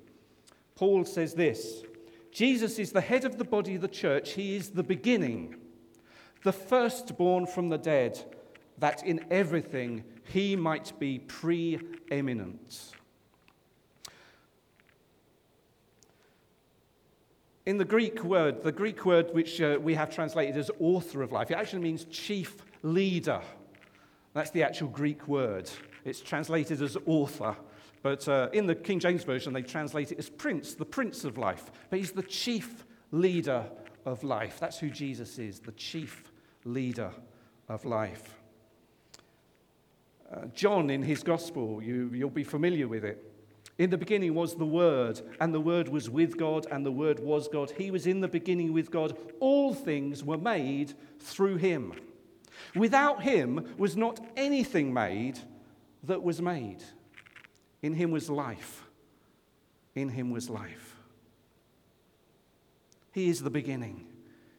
Paul 0.74 1.04
says 1.04 1.34
this 1.34 1.82
Jesus 2.32 2.78
is 2.78 2.92
the 2.92 3.00
head 3.00 3.24
of 3.24 3.38
the 3.38 3.44
body 3.44 3.74
of 3.74 3.82
the 3.82 3.88
church. 3.88 4.32
He 4.32 4.56
is 4.56 4.70
the 4.70 4.82
beginning, 4.82 5.56
the 6.42 6.52
firstborn 6.52 7.46
from 7.46 7.68
the 7.68 7.78
dead, 7.78 8.24
that 8.78 9.04
in 9.04 9.24
everything 9.30 10.04
he 10.24 10.56
might 10.56 10.98
be 10.98 11.18
preeminent. 11.18 12.92
In 17.64 17.78
the 17.78 17.84
Greek 17.84 18.24
word, 18.24 18.64
the 18.64 18.72
Greek 18.72 19.04
word 19.04 19.32
which 19.32 19.60
uh, 19.60 19.78
we 19.80 19.94
have 19.94 20.12
translated 20.12 20.56
as 20.56 20.68
author 20.80 21.22
of 21.22 21.30
life, 21.30 21.50
it 21.50 21.54
actually 21.54 21.82
means 21.82 22.04
chief 22.06 22.56
leader. 22.82 23.40
That's 24.34 24.50
the 24.50 24.64
actual 24.64 24.88
Greek 24.88 25.28
word. 25.28 25.70
It's 26.04 26.20
translated 26.20 26.82
as 26.82 26.96
author, 27.06 27.56
but 28.02 28.26
uh, 28.28 28.48
in 28.52 28.66
the 28.66 28.74
King 28.74 28.98
James 28.98 29.22
Version, 29.24 29.52
they 29.52 29.62
translate 29.62 30.12
it 30.12 30.18
as 30.18 30.28
prince, 30.28 30.74
the 30.74 30.84
prince 30.84 31.24
of 31.24 31.38
life. 31.38 31.70
But 31.88 32.00
he's 32.00 32.12
the 32.12 32.22
chief 32.22 32.84
leader 33.12 33.64
of 34.04 34.24
life. 34.24 34.58
That's 34.58 34.78
who 34.78 34.90
Jesus 34.90 35.38
is, 35.38 35.60
the 35.60 35.72
chief 35.72 36.32
leader 36.64 37.12
of 37.68 37.84
life. 37.84 38.40
Uh, 40.32 40.46
John, 40.54 40.90
in 40.90 41.02
his 41.02 41.22
gospel, 41.22 41.82
you, 41.82 42.10
you'll 42.12 42.30
be 42.30 42.44
familiar 42.44 42.88
with 42.88 43.04
it. 43.04 43.28
In 43.78 43.90
the 43.90 43.98
beginning 43.98 44.34
was 44.34 44.54
the 44.54 44.66
Word, 44.66 45.20
and 45.40 45.54
the 45.54 45.60
Word 45.60 45.88
was 45.88 46.10
with 46.10 46.36
God, 46.36 46.66
and 46.70 46.84
the 46.84 46.92
Word 46.92 47.20
was 47.20 47.48
God. 47.48 47.70
He 47.70 47.90
was 47.90 48.06
in 48.06 48.20
the 48.20 48.28
beginning 48.28 48.72
with 48.72 48.90
God. 48.90 49.16
All 49.40 49.74
things 49.74 50.24
were 50.24 50.38
made 50.38 50.94
through 51.20 51.56
him. 51.56 51.94
Without 52.74 53.22
him 53.22 53.74
was 53.78 53.96
not 53.96 54.20
anything 54.36 54.92
made 54.92 55.38
that 56.04 56.22
was 56.22 56.40
made. 56.42 56.82
In 57.82 57.94
him 57.94 58.10
was 58.10 58.30
life. 58.30 58.84
In 59.94 60.08
him 60.08 60.30
was 60.30 60.48
life. 60.48 60.96
He 63.12 63.28
is 63.28 63.42
the 63.42 63.50
beginning. 63.50 64.06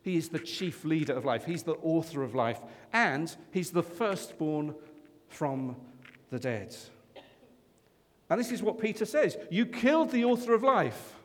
He 0.04 0.18
is 0.18 0.30
the 0.30 0.40
chief 0.40 0.84
leader 0.84 1.14
of 1.14 1.26
life. 1.26 1.46
He's 1.46 1.64
the 1.64 1.76
author 1.76 2.24
of 2.24 2.36
life. 2.36 2.60
And 2.92 3.34
he's 3.52 3.72
the 3.72 3.82
firstborn 3.82 4.76
from 5.30 5.78
the 6.30 6.40
dead. 6.40 6.76
And 8.30 8.40
this 8.40 8.52
is 8.52 8.62
what 8.62 8.80
Peter 8.80 9.06
says 9.06 9.38
You 9.50 9.66
killed 9.66 10.12
the 10.12 10.26
author 10.26 10.54
of 10.54 10.64
life. 10.64 11.16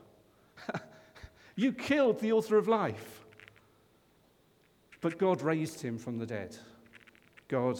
you 1.56 1.72
killed 1.72 2.20
the 2.20 2.32
author 2.32 2.56
of 2.56 2.68
life. 2.68 3.24
But 5.00 5.18
God 5.18 5.42
raised 5.42 5.80
him 5.80 5.98
from 5.98 6.18
the 6.18 6.26
dead. 6.26 6.56
God 7.48 7.78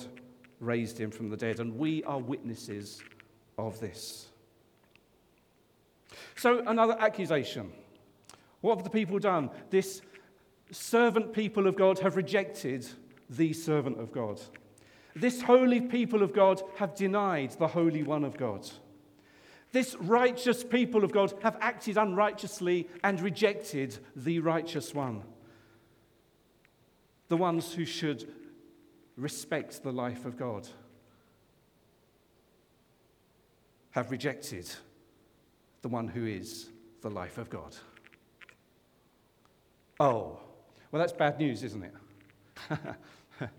raised 0.61 0.99
him 0.99 1.11
from 1.11 1.31
the 1.31 1.37
dead. 1.37 1.61
And 1.61 1.79
we 1.79 2.03
are 2.05 2.19
witnesses 2.19 3.03
of 3.59 3.81
this. 3.81 4.29
So, 6.37 6.63
another 6.67 6.97
accusation. 6.99 7.73
What 8.61 8.77
have 8.77 8.85
the 8.85 8.91
people 8.91 9.19
done? 9.19 9.51
This 9.71 10.03
servant 10.71 11.33
people 11.33 11.67
of 11.67 11.77
God 11.77 11.99
have 11.99 12.17
rejected 12.17 12.87
the 13.29 13.53
servant 13.53 14.01
of 14.01 14.13
God. 14.13 14.41
This 15.15 15.43
holy 15.43 15.81
people 15.81 16.23
of 16.23 16.33
God 16.33 16.63
have 16.77 16.95
denied 16.95 17.53
the 17.53 17.67
Holy 17.67 18.03
One 18.03 18.25
of 18.25 18.37
God. 18.37 18.69
This 19.73 19.97
righteous 19.97 20.65
people 20.65 21.05
of 21.05 21.13
God 21.13 21.35
have 21.43 21.59
acted 21.61 21.99
unrighteously 21.99 22.89
and 23.05 23.21
rejected 23.21 23.99
the 24.17 24.39
righteous 24.39 24.95
one. 24.95 25.23
The 27.29 27.37
ones 27.37 27.75
who 27.75 27.85
should 27.85 28.33
respect 29.17 29.83
the 29.83 29.93
life 29.93 30.25
of 30.25 30.39
God 30.39 30.69
have 33.99 34.11
rejected 34.11 34.71
the 35.83 35.89
one 35.89 36.09
who 36.09 36.25
is 36.25 36.71
the 37.03 37.11
life 37.11 37.37
of 37.37 37.51
God. 37.51 37.77
Oh, 40.01 40.39
well, 40.91 41.01
that's 41.01 41.13
bad 41.13 41.39
news, 41.39 41.65
isn't 41.65 41.83
it? 41.83 41.95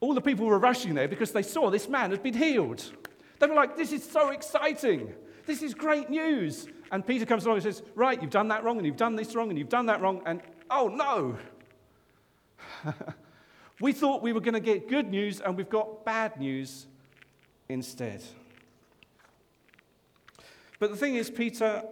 All 0.00 0.12
the 0.12 0.20
people 0.20 0.46
were 0.46 0.58
rushing 0.58 0.94
there 0.94 1.08
because 1.08 1.30
they 1.30 1.42
saw 1.42 1.70
this 1.70 1.88
man 1.88 2.10
had 2.10 2.22
been 2.22 2.34
healed. 2.34 2.92
They 3.38 3.46
were 3.46 3.54
like, 3.54 3.76
This 3.76 3.92
is 3.92 4.04
so 4.04 4.30
exciting. 4.30 5.14
This 5.46 5.62
is 5.62 5.72
great 5.72 6.10
news. 6.10 6.66
And 6.90 7.06
Peter 7.06 7.24
comes 7.24 7.44
along 7.44 7.58
and 7.58 7.62
says, 7.62 7.82
Right, 7.94 8.20
you've 8.20 8.30
done 8.30 8.48
that 8.48 8.64
wrong, 8.64 8.76
and 8.76 8.86
you've 8.86 8.96
done 8.96 9.14
this 9.14 9.34
wrong, 9.34 9.50
and 9.50 9.58
you've 9.58 9.68
done 9.68 9.86
that 9.86 10.00
wrong. 10.00 10.20
And 10.26 10.42
oh 10.68 10.88
no. 10.88 11.38
we 13.80 13.92
thought 13.92 14.22
we 14.22 14.32
were 14.32 14.40
going 14.40 14.54
to 14.54 14.60
get 14.60 14.88
good 14.88 15.08
news, 15.08 15.40
and 15.40 15.56
we've 15.56 15.70
got 15.70 16.04
bad 16.04 16.38
news 16.38 16.86
instead. 17.68 18.22
But 20.78 20.90
the 20.90 20.96
thing 20.96 21.16
is, 21.16 21.30
Peter, 21.30 21.82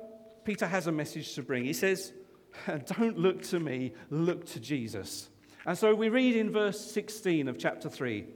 Peter 0.44 0.66
has 0.66 0.86
a 0.86 0.92
message 0.92 1.34
to 1.34 1.42
bring. 1.42 1.64
He 1.64 1.72
says, 1.72 2.12
Don't 2.98 3.18
look 3.18 3.42
to 3.44 3.60
me, 3.60 3.92
look 4.10 4.46
to 4.46 4.60
Jesus. 4.60 5.28
And 5.66 5.76
so 5.76 5.94
we 5.94 6.08
read 6.08 6.36
in 6.36 6.50
verse 6.50 6.80
16 6.92 7.48
of 7.48 7.58
chapter 7.58 7.88
3 7.88 8.26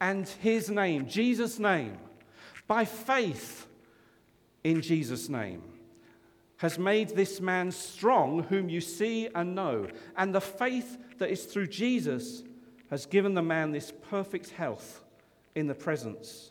and 0.00 0.28
his 0.28 0.70
name, 0.70 1.08
Jesus' 1.08 1.58
name, 1.58 1.98
by 2.66 2.84
faith 2.84 3.66
in 4.62 4.80
Jesus' 4.80 5.28
name, 5.28 5.62
has 6.58 6.78
made 6.78 7.10
this 7.10 7.40
man 7.40 7.70
strong, 7.70 8.42
whom 8.44 8.68
you 8.68 8.80
see 8.80 9.28
and 9.34 9.54
know. 9.54 9.86
And 10.16 10.34
the 10.34 10.40
faith 10.40 10.98
that 11.18 11.30
is 11.30 11.44
through 11.44 11.68
Jesus 11.68 12.42
has 12.90 13.06
given 13.06 13.34
the 13.34 13.42
man 13.42 13.70
this 13.70 13.92
perfect 14.10 14.50
health 14.50 15.04
in 15.54 15.66
the 15.66 15.74
presence 15.74 16.50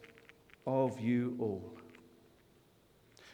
of 0.65 0.99
you 0.99 1.35
all. 1.39 1.76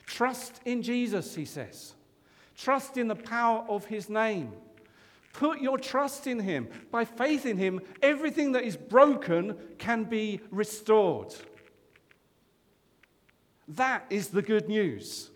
Trust 0.06 0.62
in 0.66 0.82
Jesus, 0.82 1.36
he 1.36 1.46
says. 1.46 1.94
Trust 2.58 2.98
in 2.98 3.08
the 3.08 3.16
power 3.16 3.66
of 3.68 3.86
his 3.86 4.10
name. 4.10 4.54
Put 5.34 5.62
your 5.62 5.80
trust 5.80 6.28
in 6.28 6.40
him. 6.40 6.68
By 6.92 7.06
faith 7.06 7.46
in 7.46 7.58
him, 7.58 7.82
everything 8.02 8.52
that 8.52 8.64
is 8.64 8.78
broken 8.78 9.58
can 9.80 10.04
be 10.04 10.40
restored. 10.52 11.34
That 13.68 14.06
is 14.10 14.28
the 14.28 14.44
good 14.44 14.70
news. 14.70 15.32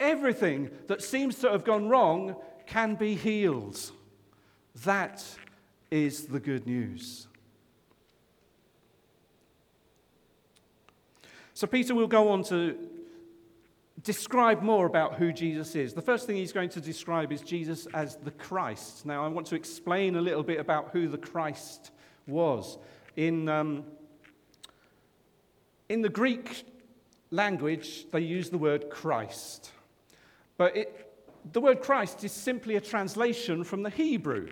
Everything 0.00 0.70
that 0.88 1.02
seems 1.02 1.36
to 1.36 1.50
have 1.50 1.64
gone 1.64 1.88
wrong 1.88 2.34
can 2.66 2.96
be 2.96 3.14
healed. 3.14 3.92
That 4.84 5.24
is 5.90 6.26
the 6.26 6.40
good 6.40 6.66
news. 6.66 7.28
So, 11.54 11.66
Peter 11.68 11.94
will 11.94 12.08
go 12.08 12.30
on 12.30 12.42
to 12.44 12.76
describe 14.04 14.62
more 14.62 14.86
about 14.86 15.14
who 15.14 15.32
Jesus 15.32 15.74
is. 15.76 15.94
The 15.94 16.02
first 16.02 16.26
thing 16.26 16.36
he's 16.36 16.52
going 16.52 16.70
to 16.70 16.80
describe 16.80 17.32
is 17.32 17.40
Jesus 17.40 17.86
as 17.94 18.16
the 18.16 18.32
Christ. 18.32 19.06
Now, 19.06 19.24
I 19.24 19.28
want 19.28 19.46
to 19.48 19.54
explain 19.54 20.16
a 20.16 20.20
little 20.20 20.42
bit 20.42 20.58
about 20.58 20.90
who 20.92 21.08
the 21.08 21.18
Christ 21.18 21.90
was. 22.26 22.78
In, 23.16 23.48
um, 23.48 23.84
in 25.88 26.02
the 26.02 26.08
Greek 26.08 26.64
language, 27.30 28.06
they 28.10 28.20
use 28.20 28.50
the 28.50 28.58
word 28.58 28.90
Christ. 28.90 29.70
But 30.56 30.76
it, 30.76 31.12
the 31.52 31.60
word 31.60 31.80
Christ 31.80 32.24
is 32.24 32.32
simply 32.32 32.76
a 32.76 32.80
translation 32.80 33.64
from 33.64 33.82
the 33.82 33.90
Hebrew. 33.90 34.48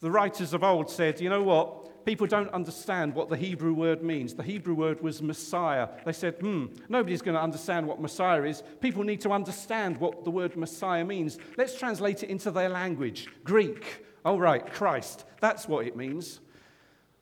The 0.00 0.10
writers 0.10 0.54
of 0.54 0.64
old 0.64 0.90
said, 0.90 1.20
you 1.20 1.28
know 1.28 1.42
what? 1.42 1.89
People 2.10 2.26
don't 2.26 2.50
understand 2.52 3.14
what 3.14 3.28
the 3.28 3.36
Hebrew 3.36 3.72
word 3.72 4.02
means. 4.02 4.34
The 4.34 4.42
Hebrew 4.42 4.74
word 4.74 5.00
was 5.00 5.22
Messiah. 5.22 5.86
They 6.04 6.12
said, 6.12 6.34
hmm, 6.40 6.66
nobody's 6.88 7.22
going 7.22 7.36
to 7.36 7.40
understand 7.40 7.86
what 7.86 8.00
Messiah 8.00 8.42
is. 8.42 8.64
People 8.80 9.04
need 9.04 9.20
to 9.20 9.30
understand 9.30 9.96
what 9.96 10.24
the 10.24 10.30
word 10.32 10.56
Messiah 10.56 11.04
means. 11.04 11.38
Let's 11.56 11.78
translate 11.78 12.24
it 12.24 12.28
into 12.28 12.50
their 12.50 12.68
language 12.68 13.28
Greek. 13.44 14.04
Oh, 14.24 14.36
right, 14.36 14.72
Christ. 14.72 15.24
That's 15.38 15.68
what 15.68 15.86
it 15.86 15.94
means. 15.94 16.40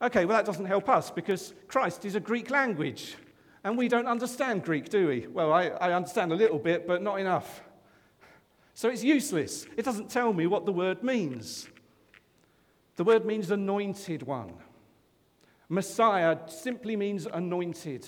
Okay, 0.01 0.25
well, 0.25 0.37
that 0.37 0.47
doesn't 0.47 0.65
help 0.65 0.89
us 0.89 1.11
because 1.11 1.53
Christ 1.67 2.03
is 2.03 2.15
a 2.15 2.19
Greek 2.19 2.49
language. 2.49 3.15
And 3.63 3.77
we 3.77 3.89
don't 3.89 4.07
understand 4.07 4.63
Greek, 4.63 4.89
do 4.89 5.09
we? 5.09 5.27
Well, 5.27 5.53
I, 5.53 5.67
I 5.67 5.93
understand 5.93 6.31
a 6.31 6.35
little 6.35 6.57
bit, 6.57 6.87
but 6.87 7.03
not 7.03 7.19
enough. 7.19 7.61
So 8.73 8.89
it's 8.89 9.03
useless. 9.03 9.67
It 9.77 9.85
doesn't 9.85 10.09
tell 10.09 10.33
me 10.33 10.47
what 10.47 10.65
the 10.65 10.73
word 10.73 11.03
means. 11.03 11.67
The 12.95 13.03
word 13.03 13.23
means 13.23 13.51
anointed 13.51 14.23
one. 14.23 14.55
Messiah 15.69 16.37
simply 16.47 16.95
means 16.95 17.27
anointed. 17.31 18.07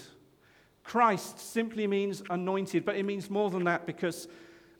Christ 0.83 1.39
simply 1.39 1.85
means 1.85 2.23
anointed, 2.29 2.83
but 2.83 2.95
it 2.95 3.03
means 3.03 3.29
more 3.29 3.51
than 3.51 3.63
that 3.65 3.85
because 3.85 4.27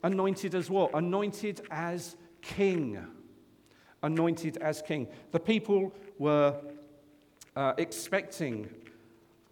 anointed 0.03 0.55
as 0.55 0.69
what? 0.69 0.93
Anointed 0.95 1.61
as 1.69 2.17
king. 2.41 2.99
Anointed 4.01 4.57
as 4.57 4.81
king. 4.81 5.07
The 5.29 5.39
people 5.39 5.93
were 6.17 6.59
uh, 7.55 7.73
expecting 7.77 8.67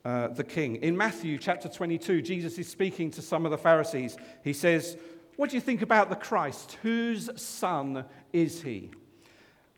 uh, 0.03 0.29
the 0.29 0.43
king. 0.43 0.77
In 0.77 0.97
Matthew 0.97 1.37
chapter 1.37 1.69
22, 1.69 2.23
Jesus 2.23 2.57
is 2.57 2.67
speaking 2.67 3.11
to 3.11 3.21
some 3.21 3.45
of 3.45 3.51
the 3.51 3.57
Pharisees. 3.57 4.17
He 4.43 4.53
says, 4.53 4.97
What 5.35 5.51
do 5.51 5.55
you 5.55 5.61
think 5.61 5.83
about 5.83 6.09
the 6.09 6.15
Christ? 6.15 6.77
Whose 6.81 7.29
son 7.39 8.05
is 8.33 8.63
he? 8.63 8.89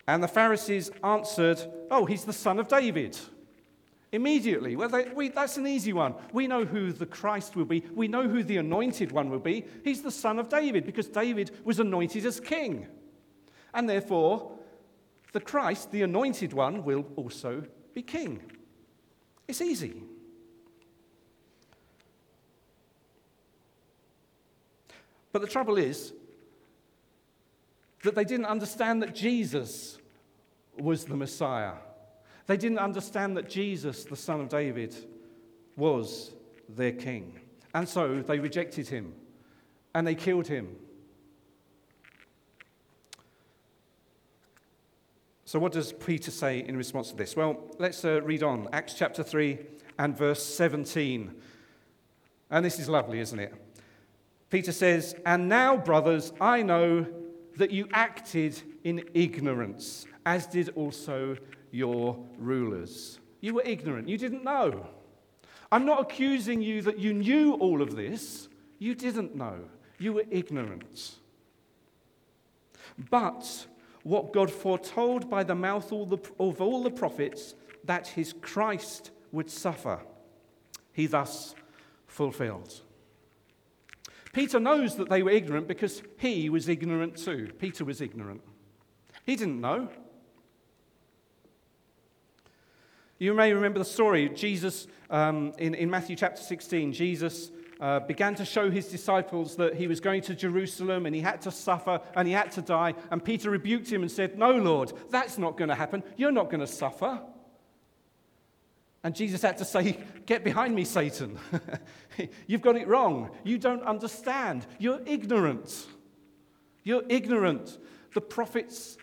And 0.07 0.23
the 0.23 0.27
Pharisees 0.27 0.91
answered, 1.03 1.61
Oh, 1.89 2.05
he's 2.05 2.23
the 2.23 2.33
son 2.33 2.59
of 2.59 2.67
David. 2.67 3.17
Immediately. 4.11 4.75
Well, 4.75 4.89
they, 4.89 5.05
we, 5.05 5.29
that's 5.29 5.55
an 5.57 5.65
easy 5.65 5.93
one. 5.93 6.15
We 6.33 6.45
know 6.45 6.65
who 6.65 6.91
the 6.91 7.05
Christ 7.05 7.55
will 7.55 7.65
be. 7.65 7.85
We 7.93 8.09
know 8.09 8.27
who 8.27 8.43
the 8.43 8.57
anointed 8.57 9.11
one 9.11 9.29
will 9.29 9.39
be. 9.39 9.65
He's 9.83 10.01
the 10.01 10.11
son 10.11 10.37
of 10.37 10.49
David 10.49 10.85
because 10.85 11.07
David 11.07 11.51
was 11.63 11.79
anointed 11.79 12.25
as 12.25 12.39
king. 12.39 12.87
And 13.73 13.89
therefore, 13.89 14.51
the 15.31 15.39
Christ, 15.39 15.91
the 15.91 16.01
anointed 16.01 16.51
one, 16.51 16.83
will 16.83 17.05
also 17.15 17.63
be 17.93 18.01
king. 18.01 18.41
It's 19.47 19.61
easy. 19.61 20.03
But 25.31 25.41
the 25.41 25.47
trouble 25.47 25.77
is 25.77 26.11
that 28.03 28.15
they 28.15 28.25
didn't 28.25 28.45
understand 28.45 29.01
that 29.03 29.15
Jesus 29.15 29.97
was 30.77 31.05
the 31.05 31.15
Messiah. 31.15 31.73
They 32.47 32.57
didn't 32.57 32.79
understand 32.79 33.37
that 33.37 33.49
Jesus, 33.49 34.03
the 34.03 34.15
son 34.15 34.41
of 34.41 34.49
David, 34.49 34.95
was 35.75 36.33
their 36.67 36.91
king. 36.91 37.39
And 37.73 37.87
so 37.87 38.21
they 38.21 38.39
rejected 38.39 38.87
him 38.87 39.13
and 39.93 40.05
they 40.05 40.15
killed 40.15 40.47
him. 40.47 40.75
So, 45.45 45.59
what 45.59 45.73
does 45.73 45.91
Peter 45.91 46.31
say 46.31 46.59
in 46.59 46.77
response 46.77 47.09
to 47.09 47.15
this? 47.17 47.35
Well, 47.35 47.57
let's 47.77 48.05
uh, 48.05 48.21
read 48.21 48.41
on. 48.41 48.69
Acts 48.71 48.93
chapter 48.93 49.21
3 49.21 49.59
and 49.99 50.17
verse 50.17 50.41
17. 50.45 51.33
And 52.49 52.65
this 52.65 52.79
is 52.79 52.87
lovely, 52.87 53.19
isn't 53.19 53.37
it? 53.37 53.53
Peter 54.49 54.71
says, 54.71 55.13
And 55.25 55.49
now, 55.49 55.75
brothers, 55.75 56.31
I 56.39 56.61
know 56.61 57.05
that 57.57 57.71
you 57.71 57.87
acted 57.91 58.61
in 58.83 59.03
ignorance, 59.13 60.05
as 60.25 60.47
did 60.47 60.69
also 60.69 61.35
your 61.71 62.23
rulers. 62.37 63.19
You 63.39 63.55
were 63.55 63.63
ignorant. 63.63 64.07
You 64.07 64.17
didn't 64.17 64.43
know. 64.43 64.85
I'm 65.71 65.85
not 65.85 66.01
accusing 66.01 66.61
you 66.61 66.81
that 66.83 66.99
you 66.99 67.13
knew 67.13 67.53
all 67.53 67.81
of 67.81 67.95
this. 67.95 68.49
You 68.77 68.93
didn't 68.93 69.35
know. 69.35 69.59
You 69.97 70.13
were 70.13 70.25
ignorant. 70.29 71.15
but 73.09 73.67
what 74.03 74.33
God 74.33 74.51
foretold 74.51 75.29
by 75.29 75.43
the 75.43 75.55
mouth 75.55 75.91
of 75.91 76.61
all 76.61 76.83
the 76.83 76.91
prophets 76.91 77.55
that 77.83 78.07
his 78.07 78.33
Christ 78.33 79.11
would 79.31 79.49
suffer, 79.49 79.99
he 80.91 81.07
thus 81.07 81.55
fulfilled. 82.07 82.81
Peter 84.33 84.59
knows 84.59 84.95
that 84.95 85.09
they 85.09 85.23
were 85.23 85.31
ignorant 85.31 85.67
because 85.67 86.01
he 86.17 86.49
was 86.49 86.69
ignorant 86.69 87.17
too. 87.17 87.49
Peter 87.59 87.85
was 87.85 88.01
ignorant. 88.01 88.41
He 89.25 89.35
didn't 89.35 89.61
know. 89.61 89.89
You 93.21 93.35
may 93.35 93.53
remember 93.53 93.77
the 93.77 93.85
story. 93.85 94.29
Jesus, 94.29 94.87
um, 95.11 95.53
in, 95.59 95.75
in 95.75 95.91
Matthew 95.91 96.15
chapter 96.15 96.41
16, 96.41 96.91
Jesus 96.91 97.51
uh, 97.79 97.99
began 97.99 98.33
to 98.33 98.43
show 98.43 98.71
his 98.71 98.87
disciples 98.87 99.55
that 99.57 99.75
he 99.75 99.85
was 99.85 99.99
going 99.99 100.23
to 100.23 100.33
Jerusalem 100.33 101.05
and 101.05 101.13
he 101.13 101.21
had 101.21 101.39
to 101.41 101.51
suffer 101.51 102.01
and 102.15 102.27
he 102.27 102.33
had 102.33 102.51
to 102.53 102.63
die. 102.63 102.95
And 103.11 103.23
Peter 103.23 103.51
rebuked 103.51 103.91
him 103.91 104.01
and 104.01 104.09
said, 104.09 104.39
No, 104.39 104.53
Lord, 104.53 104.93
that's 105.11 105.37
not 105.37 105.55
going 105.55 105.69
to 105.69 105.75
happen. 105.75 106.01
You're 106.17 106.31
not 106.31 106.45
going 106.49 106.61
to 106.61 106.67
suffer. 106.67 107.21
And 109.03 109.13
Jesus 109.13 109.43
had 109.43 109.59
to 109.59 109.65
say, 109.65 109.99
Get 110.25 110.43
behind 110.43 110.73
me, 110.73 110.83
Satan. 110.83 111.37
You've 112.47 112.61
got 112.61 112.75
it 112.75 112.87
wrong. 112.87 113.29
You 113.43 113.59
don't 113.59 113.83
understand. 113.83 114.65
You're 114.79 115.01
ignorant. 115.05 115.85
You're 116.83 117.03
ignorant. 117.07 117.77
The 118.15 118.21
prophets 118.21 118.97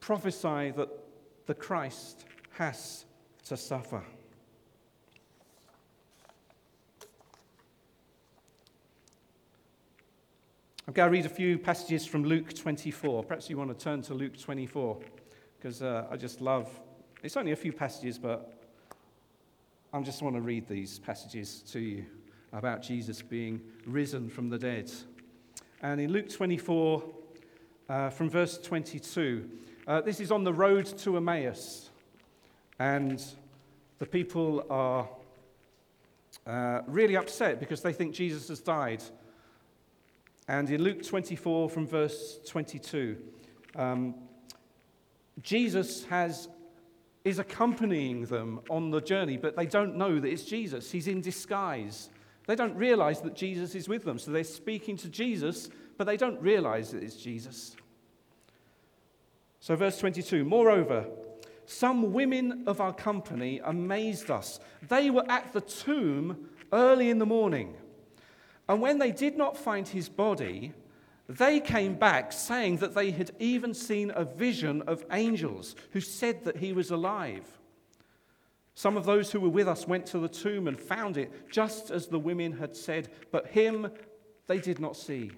prophesy 0.00 0.72
that 0.72 0.88
the 1.46 1.54
Christ 1.54 2.24
has 2.54 3.04
to 3.50 3.56
suffer. 3.56 4.00
I'm 10.86 10.92
going 10.92 11.08
to 11.08 11.10
read 11.10 11.26
a 11.26 11.28
few 11.28 11.58
passages 11.58 12.06
from 12.06 12.22
Luke 12.22 12.54
24. 12.54 13.24
Perhaps 13.24 13.50
you 13.50 13.58
want 13.58 13.76
to 13.76 13.84
turn 13.84 14.02
to 14.02 14.14
Luke 14.14 14.38
24 14.40 15.00
because 15.58 15.82
uh, 15.82 16.06
I 16.08 16.16
just 16.16 16.40
love 16.40 16.70
it's 17.24 17.36
only 17.36 17.50
a 17.50 17.56
few 17.56 17.72
passages, 17.72 18.20
but 18.20 18.54
I 19.92 20.00
just 20.02 20.22
want 20.22 20.36
to 20.36 20.42
read 20.42 20.68
these 20.68 21.00
passages 21.00 21.64
to 21.72 21.80
you 21.80 22.06
about 22.52 22.82
Jesus 22.82 23.20
being 23.20 23.60
risen 23.84 24.30
from 24.30 24.48
the 24.48 24.58
dead. 24.58 24.92
And 25.82 26.00
in 26.00 26.12
Luke 26.12 26.30
24, 26.30 27.02
uh, 27.88 28.10
from 28.10 28.30
verse 28.30 28.58
22, 28.58 29.50
uh, 29.88 30.02
this 30.02 30.20
is 30.20 30.30
on 30.30 30.44
the 30.44 30.52
road 30.52 30.86
to 30.98 31.16
Emmaus. 31.16 31.89
And 32.80 33.22
the 33.98 34.06
people 34.06 34.64
are 34.70 35.06
uh, 36.46 36.80
really 36.86 37.14
upset 37.14 37.60
because 37.60 37.82
they 37.82 37.92
think 37.92 38.14
Jesus 38.14 38.48
has 38.48 38.60
died. 38.60 39.02
And 40.48 40.68
in 40.70 40.82
Luke 40.82 41.06
24, 41.06 41.68
from 41.68 41.86
verse 41.86 42.40
22, 42.48 43.18
um, 43.76 44.14
Jesus 45.42 46.04
has, 46.06 46.48
is 47.22 47.38
accompanying 47.38 48.24
them 48.24 48.60
on 48.70 48.90
the 48.90 49.02
journey, 49.02 49.36
but 49.36 49.56
they 49.56 49.66
don't 49.66 49.96
know 49.96 50.18
that 50.18 50.26
it's 50.26 50.44
Jesus. 50.44 50.90
He's 50.90 51.06
in 51.06 51.20
disguise. 51.20 52.08
They 52.46 52.56
don't 52.56 52.74
realize 52.76 53.20
that 53.20 53.36
Jesus 53.36 53.74
is 53.74 53.90
with 53.90 54.04
them. 54.04 54.18
So 54.18 54.30
they're 54.30 54.42
speaking 54.42 54.96
to 54.96 55.10
Jesus, 55.10 55.68
but 55.98 56.04
they 56.04 56.16
don't 56.16 56.40
realize 56.40 56.92
that 56.92 57.02
it's 57.02 57.16
Jesus. 57.16 57.76
So, 59.60 59.76
verse 59.76 59.98
22 59.98 60.46
Moreover, 60.46 61.06
some 61.70 62.12
women 62.12 62.64
of 62.66 62.80
our 62.80 62.92
company 62.92 63.60
amazed 63.64 64.30
us. 64.30 64.60
They 64.88 65.10
were 65.10 65.24
at 65.30 65.52
the 65.52 65.60
tomb 65.60 66.48
early 66.72 67.10
in 67.10 67.18
the 67.18 67.26
morning 67.26 67.76
and 68.70 68.80
when 68.80 69.00
they 69.00 69.10
did 69.10 69.36
not 69.36 69.56
find 69.56 69.88
his 69.88 70.08
body, 70.08 70.72
they 71.28 71.58
came 71.58 71.94
back 71.94 72.30
saying 72.30 72.76
that 72.76 72.94
they 72.94 73.10
had 73.10 73.32
even 73.40 73.74
seen 73.74 74.12
a 74.14 74.24
vision 74.24 74.82
of 74.82 75.04
angels 75.10 75.74
who 75.90 76.00
said 76.00 76.44
that 76.44 76.58
he 76.58 76.72
was 76.72 76.92
alive. 76.92 77.42
Some 78.76 78.96
of 78.96 79.06
those 79.06 79.32
who 79.32 79.40
were 79.40 79.48
with 79.48 79.66
us 79.66 79.88
went 79.88 80.06
to 80.06 80.20
the 80.20 80.28
tomb 80.28 80.68
and 80.68 80.78
found 80.78 81.16
it 81.16 81.50
just 81.50 81.90
as 81.90 82.06
the 82.06 82.20
women 82.20 82.52
had 82.52 82.76
said, 82.76 83.08
but 83.32 83.48
him 83.48 83.90
they 84.46 84.60
did 84.60 84.78
not 84.78 84.96
see. 84.96 85.32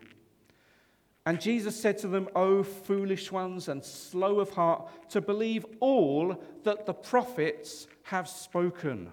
And 1.25 1.41
Jesus 1.41 1.81
said 1.81 1.99
to 1.99 2.09
them, 2.09 2.29
O 2.35 2.63
foolish 2.63 3.31
ones 3.31 3.69
and 3.69 3.85
slow 3.85 4.41
of 4.41 4.51
heart 4.51 4.89
to 5.11 5.21
believe 5.21 5.65
all 5.81 6.43
that 6.65 6.85
the 6.87 6.95
prophets 6.95 7.87
have 8.05 8.29
spoken. 8.29 9.13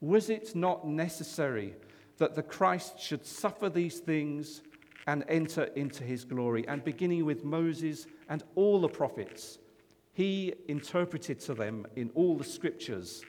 Was 0.00 0.28
it 0.28 0.54
not 0.54 0.86
necessary 0.86 1.74
that 2.18 2.34
the 2.34 2.42
Christ 2.42 2.98
should 2.98 3.26
suffer 3.26 3.68
these 3.68 3.98
things 3.98 4.62
and 5.06 5.24
enter 5.28 5.64
into 5.76 6.02
his 6.02 6.24
glory. 6.24 6.66
And 6.66 6.82
beginning 6.84 7.24
with 7.24 7.44
Moses 7.44 8.06
and 8.28 8.42
all 8.54 8.80
the 8.80 8.88
prophets, 8.88 9.58
he 10.12 10.54
interpreted 10.68 11.40
to 11.40 11.54
them 11.54 11.86
in 11.96 12.10
all 12.14 12.36
the 12.36 12.44
scriptures 12.44 13.24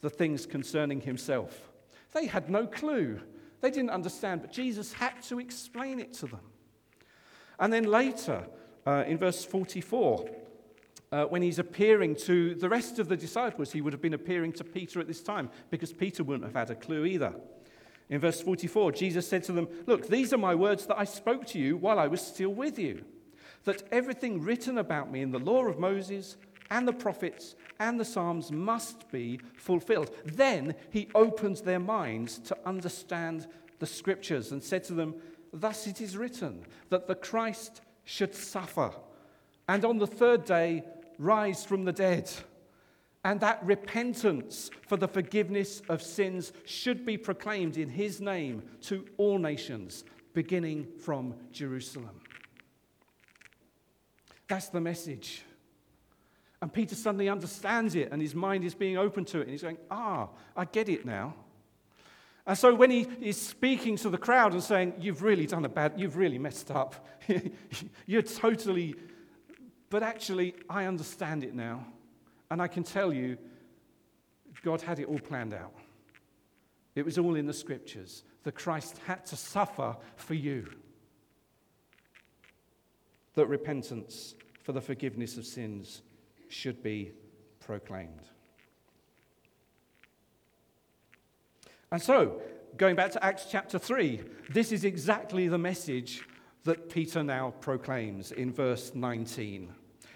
the 0.00 0.10
things 0.10 0.46
concerning 0.46 1.00
himself. 1.00 1.70
They 2.12 2.26
had 2.26 2.50
no 2.50 2.66
clue. 2.66 3.20
They 3.60 3.70
didn't 3.70 3.90
understand, 3.90 4.40
but 4.40 4.50
Jesus 4.50 4.92
had 4.92 5.22
to 5.24 5.38
explain 5.38 6.00
it 6.00 6.14
to 6.14 6.26
them. 6.26 6.40
And 7.60 7.72
then 7.72 7.84
later, 7.84 8.46
uh, 8.86 9.04
in 9.06 9.18
verse 9.18 9.44
44, 9.44 10.28
uh, 11.12 11.24
when 11.24 11.42
he's 11.42 11.58
appearing 11.58 12.16
to 12.16 12.54
the 12.54 12.68
rest 12.68 12.98
of 12.98 13.08
the 13.08 13.16
disciples, 13.16 13.72
he 13.72 13.82
would 13.82 13.92
have 13.92 14.02
been 14.02 14.14
appearing 14.14 14.52
to 14.54 14.64
Peter 14.64 14.98
at 15.00 15.06
this 15.06 15.22
time 15.22 15.50
because 15.68 15.92
Peter 15.92 16.24
wouldn't 16.24 16.44
have 16.44 16.54
had 16.54 16.70
a 16.70 16.80
clue 16.80 17.04
either. 17.04 17.34
In 18.08 18.18
verse 18.20 18.40
44, 18.40 18.92
Jesus 18.92 19.28
said 19.28 19.44
to 19.44 19.52
them, 19.52 19.68
Look, 19.86 20.08
these 20.08 20.32
are 20.32 20.38
my 20.38 20.54
words 20.54 20.86
that 20.86 20.98
I 20.98 21.04
spoke 21.04 21.46
to 21.48 21.58
you 21.58 21.76
while 21.76 21.98
I 21.98 22.06
was 22.06 22.20
still 22.20 22.50
with 22.50 22.78
you, 22.78 23.04
that 23.64 23.82
everything 23.92 24.42
written 24.42 24.78
about 24.78 25.12
me 25.12 25.20
in 25.20 25.30
the 25.30 25.38
law 25.38 25.66
of 25.66 25.78
Moses 25.78 26.36
and 26.70 26.88
the 26.88 26.92
prophets 26.92 27.56
and 27.78 28.00
the 28.00 28.04
Psalms 28.04 28.50
must 28.50 29.10
be 29.10 29.40
fulfilled. 29.56 30.10
Then 30.24 30.74
he 30.90 31.08
opened 31.14 31.58
their 31.58 31.78
minds 31.80 32.38
to 32.38 32.56
understand 32.64 33.46
the 33.80 33.86
scriptures 33.86 34.52
and 34.52 34.62
said 34.62 34.84
to 34.84 34.94
them, 34.94 35.14
Thus 35.52 35.86
it 35.86 36.00
is 36.00 36.16
written 36.16 36.64
that 36.88 37.06
the 37.06 37.14
Christ 37.14 37.80
should 38.04 38.34
suffer 38.34 38.92
and 39.68 39.84
on 39.84 39.98
the 39.98 40.06
third 40.06 40.44
day 40.44 40.84
rise 41.18 41.64
from 41.64 41.84
the 41.84 41.92
dead 41.92 42.30
and 43.24 43.40
that 43.40 43.64
repentance 43.64 44.70
for 44.86 44.96
the 44.96 45.08
forgiveness 45.08 45.82
of 45.88 46.02
sins 46.02 46.52
should 46.64 47.04
be 47.04 47.16
proclaimed 47.16 47.76
in 47.76 47.88
his 47.88 48.20
name 48.20 48.62
to 48.82 49.06
all 49.18 49.38
nations, 49.38 50.04
beginning 50.32 50.86
from 50.98 51.34
Jerusalem. 51.52 52.20
That's 54.48 54.68
the 54.68 54.80
message. 54.80 55.42
And 56.62 56.72
Peter 56.72 56.94
suddenly 56.94 57.28
understands 57.28 57.94
it, 57.94 58.08
and 58.10 58.20
his 58.20 58.34
mind 58.34 58.64
is 58.64 58.74
being 58.74 58.96
open 58.96 59.24
to 59.26 59.38
it, 59.38 59.42
and 59.42 59.50
he's 59.50 59.62
going, 59.62 59.78
Ah, 59.90 60.28
I 60.56 60.64
get 60.64 60.88
it 60.88 61.04
now. 61.04 61.34
And 62.46 62.56
so 62.56 62.74
when 62.74 62.90
he 62.90 63.06
is 63.20 63.40
speaking 63.40 63.96
to 63.98 64.10
the 64.10 64.18
crowd 64.18 64.52
and 64.52 64.62
saying, 64.62 64.94
You've 64.98 65.22
really 65.22 65.46
done 65.46 65.64
a 65.64 65.68
bad, 65.68 65.94
you've 65.96 66.16
really 66.16 66.38
messed 66.38 66.70
up, 66.70 67.06
you're 68.06 68.22
totally, 68.22 68.94
but 69.90 70.02
actually, 70.02 70.54
I 70.68 70.84
understand 70.86 71.44
it 71.44 71.54
now. 71.54 71.86
And 72.50 72.60
I 72.60 72.68
can 72.68 72.82
tell 72.82 73.12
you, 73.12 73.38
God 74.62 74.82
had 74.82 74.98
it 74.98 75.06
all 75.06 75.18
planned 75.18 75.54
out. 75.54 75.72
It 76.94 77.04
was 77.04 77.18
all 77.18 77.36
in 77.36 77.46
the 77.46 77.52
scriptures. 77.52 78.24
The 78.42 78.52
Christ 78.52 78.98
had 79.06 79.24
to 79.26 79.36
suffer 79.36 79.96
for 80.16 80.34
you. 80.34 80.68
That 83.34 83.46
repentance 83.46 84.34
for 84.62 84.72
the 84.72 84.80
forgiveness 84.80 85.36
of 85.36 85.46
sins 85.46 86.02
should 86.48 86.82
be 86.82 87.12
proclaimed. 87.60 88.28
And 91.92 92.00
so, 92.00 92.40
going 92.76 92.96
back 92.96 93.10
to 93.12 93.24
Acts 93.24 93.46
chapter 93.50 93.78
3, 93.78 94.20
this 94.50 94.72
is 94.72 94.84
exactly 94.84 95.48
the 95.48 95.58
message 95.58 96.22
that 96.64 96.88
Peter 96.88 97.22
now 97.22 97.54
proclaims 97.60 98.32
in 98.32 98.52
verse 98.52 98.92
19. 98.94 99.72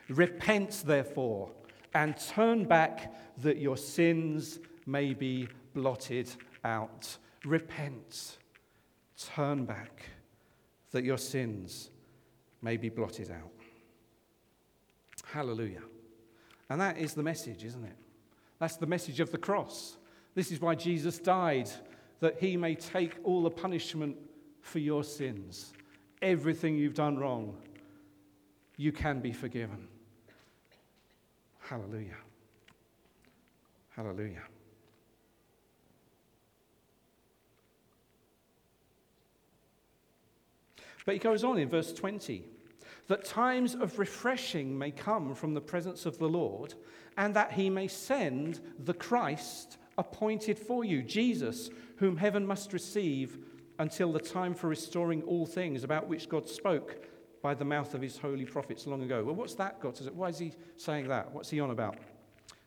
Repent, 0.08 0.82
therefore 0.86 1.50
and 1.94 2.16
turn 2.16 2.64
back 2.64 3.14
that 3.38 3.58
your 3.58 3.76
sins 3.76 4.58
may 4.84 5.14
be 5.14 5.48
blotted 5.72 6.28
out. 6.64 7.16
Repent, 7.44 8.38
turn 9.16 9.64
back 9.64 10.02
that 10.90 11.04
your 11.04 11.18
sins 11.18 11.90
may 12.62 12.76
be 12.76 12.88
blotted 12.88 13.30
out. 13.30 13.50
Hallelujah. 15.24 15.82
And 16.68 16.80
that 16.80 16.98
is 16.98 17.14
the 17.14 17.22
message, 17.22 17.64
isn't 17.64 17.84
it? 17.84 17.96
That's 18.58 18.76
the 18.76 18.86
message 18.86 19.20
of 19.20 19.30
the 19.30 19.38
cross. 19.38 19.96
This 20.34 20.50
is 20.50 20.60
why 20.60 20.74
Jesus 20.74 21.18
died, 21.18 21.70
that 22.20 22.38
he 22.38 22.56
may 22.56 22.74
take 22.74 23.14
all 23.22 23.42
the 23.42 23.50
punishment 23.50 24.16
for 24.62 24.78
your 24.78 25.04
sins. 25.04 25.72
Everything 26.22 26.76
you've 26.76 26.94
done 26.94 27.18
wrong, 27.18 27.56
you 28.76 28.92
can 28.92 29.20
be 29.20 29.32
forgiven. 29.32 29.88
Hallelujah. 31.60 32.16
Hallelujah. 33.90 34.42
But 41.06 41.14
he 41.14 41.18
goes 41.18 41.44
on 41.44 41.58
in 41.58 41.68
verse 41.68 41.92
20. 41.92 42.44
that 43.06 43.24
times 43.24 43.74
of 43.74 43.98
refreshing 43.98 44.76
may 44.76 44.90
come 44.90 45.34
from 45.34 45.54
the 45.54 45.60
presence 45.60 46.06
of 46.06 46.18
the 46.18 46.28
Lord, 46.28 46.74
and 47.16 47.34
that 47.34 47.52
he 47.52 47.68
may 47.70 47.86
send 47.86 48.60
the 48.78 48.94
Christ 48.94 49.78
appointed 49.98 50.58
for 50.58 50.84
you, 50.84 51.02
Jesus, 51.02 51.70
whom 51.96 52.16
heaven 52.16 52.46
must 52.46 52.72
receive 52.72 53.38
until 53.78 54.12
the 54.12 54.20
time 54.20 54.54
for 54.54 54.68
restoring 54.68 55.22
all 55.22 55.46
things 55.46 55.84
about 55.84 56.08
which 56.08 56.28
God 56.28 56.48
spoke 56.48 57.08
by 57.42 57.54
the 57.54 57.64
mouth 57.64 57.94
of 57.94 58.00
his 58.00 58.16
holy 58.16 58.44
prophets 58.44 58.86
long 58.86 59.02
ago. 59.02 59.22
Well, 59.24 59.34
what's 59.34 59.54
that 59.56 59.80
got 59.80 59.96
to 59.96 60.04
do? 60.04 60.10
Why 60.12 60.28
is 60.28 60.38
he 60.38 60.52
saying 60.76 61.08
that? 61.08 61.32
What's 61.32 61.50
he 61.50 61.60
on 61.60 61.70
about? 61.70 61.96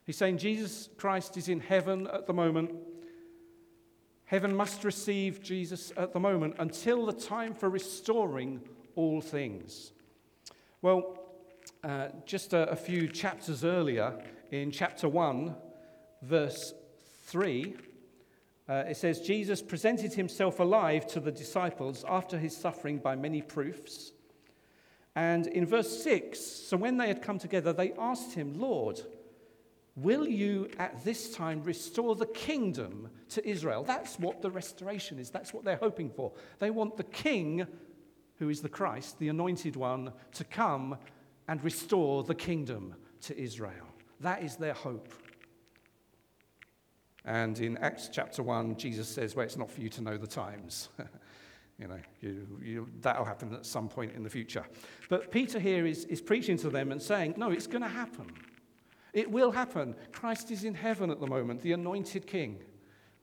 He's 0.06 0.18
saying 0.18 0.38
Jesus 0.38 0.90
Christ 0.98 1.36
is 1.36 1.50
in 1.50 1.60
heaven 1.60 2.08
at 2.08 2.28
the 2.28 2.34
moment. 2.34 2.72
Heaven 4.26 4.56
must 4.56 4.84
receive 4.84 5.42
Jesus 5.42 5.92
at 5.98 6.14
the 6.14 6.20
moment 6.20 6.56
until 6.60 7.06
the 7.06 7.14
time 7.14 7.54
for 7.54 7.70
restoring 7.70 8.62
all 8.96 9.22
things. 9.22 9.94
Well, 10.82 11.20
uh, 11.84 12.10
just 12.26 12.54
a, 12.54 12.70
a 12.70 12.76
few 12.76 13.08
chapters 13.08 13.64
earlier, 13.64 14.22
in 14.52 14.72
chapter 14.72 15.10
1, 15.10 15.56
verse 16.22 16.74
3, 17.28 17.76
uh, 18.70 18.84
it 18.88 18.98
says, 18.98 19.22
Jesus 19.22 19.62
presented 19.62 20.14
himself 20.14 20.60
alive 20.60 21.06
to 21.08 21.20
the 21.20 21.32
disciples 21.32 22.04
after 22.08 22.38
his 22.38 22.56
suffering 22.56 22.98
by 22.98 23.16
many 23.16 23.42
proofs. 23.42 24.14
And 25.16 25.48
in 25.48 25.66
verse 25.66 26.04
6, 26.04 26.40
so 26.40 26.78
when 26.78 26.98
they 26.98 27.08
had 27.08 27.22
come 27.22 27.38
together, 27.38 27.74
they 27.74 27.94
asked 27.98 28.34
him, 28.34 28.60
Lord, 28.60 29.02
will 29.96 30.28
you 30.28 30.70
at 30.80 31.04
this 31.04 31.34
time 31.34 31.64
restore 31.64 32.16
the 32.16 32.28
kingdom 32.28 33.10
to 33.30 33.48
Israel? 33.48 33.84
That's 33.84 34.20
what 34.20 34.42
the 34.42 34.52
restoration 34.52 35.20
is. 35.20 35.30
That's 35.30 35.54
what 35.54 35.66
they're 35.66 35.78
hoping 35.78 36.10
for. 36.10 36.32
They 36.60 36.70
want 36.70 36.98
the 36.98 37.04
king, 37.04 37.68
who 38.36 38.50
is 38.50 38.62
the 38.62 38.70
Christ, 38.70 39.20
the 39.20 39.30
anointed 39.30 39.76
one, 39.76 40.14
to 40.34 40.44
come 40.44 40.98
and 41.48 41.64
restore 41.64 42.24
the 42.24 42.36
kingdom 42.36 42.96
to 43.22 43.38
Israel. 43.38 43.88
That 44.20 44.44
is 44.44 44.56
their 44.56 44.74
hope. 44.74 45.12
And 47.28 47.60
in 47.60 47.78
Acts 47.80 48.10
chapter 48.10 48.42
1, 48.42 48.78
Jesus 48.78 49.10
says, 49.10 49.36
Well, 49.36 49.46
it's 49.46 49.58
not 49.58 49.70
for 49.70 49.82
you 49.82 49.90
to 49.90 50.02
know 50.02 50.18
the 50.18 50.26
times. 50.26 50.88
you 51.78 51.90
know, 51.90 52.00
you, 52.22 52.48
you, 52.64 52.90
that'll 53.02 53.26
happen 53.26 53.54
at 53.54 53.66
some 53.66 53.90
point 53.90 54.14
in 54.16 54.24
the 54.24 54.30
future. 54.30 54.64
But 55.10 55.30
Peter 55.30 55.60
here 55.60 55.86
is, 55.86 56.06
is 56.06 56.22
preaching 56.22 56.58
to 56.60 56.70
them 56.70 56.90
and 56.90 57.02
saying, 57.02 57.34
No, 57.36 57.52
it's 57.52 57.68
going 57.68 57.82
to 57.82 57.90
happen. 57.90 58.32
It 59.12 59.30
will 59.30 59.52
happen. 59.52 59.94
Christ 60.14 60.52
is 60.52 60.64
in 60.64 60.74
heaven 60.74 61.12
at 61.12 61.20
the 61.20 61.28
moment, 61.28 61.62
the 61.62 61.74
anointed 61.74 62.26
king. 62.28 62.60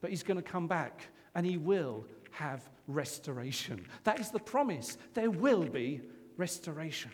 But 0.02 0.10
he's 0.10 0.22
going 0.22 0.36
to 0.36 0.42
come 0.42 0.68
back 0.68 1.08
and 1.34 1.46
he 1.46 1.56
will 1.56 2.04
have 2.30 2.68
restoration. 2.86 3.86
That 4.02 4.20
is 4.20 4.30
the 4.30 4.38
promise. 4.38 4.98
There 5.14 5.30
will 5.30 5.64
be 5.64 6.02
restoration. 6.36 7.10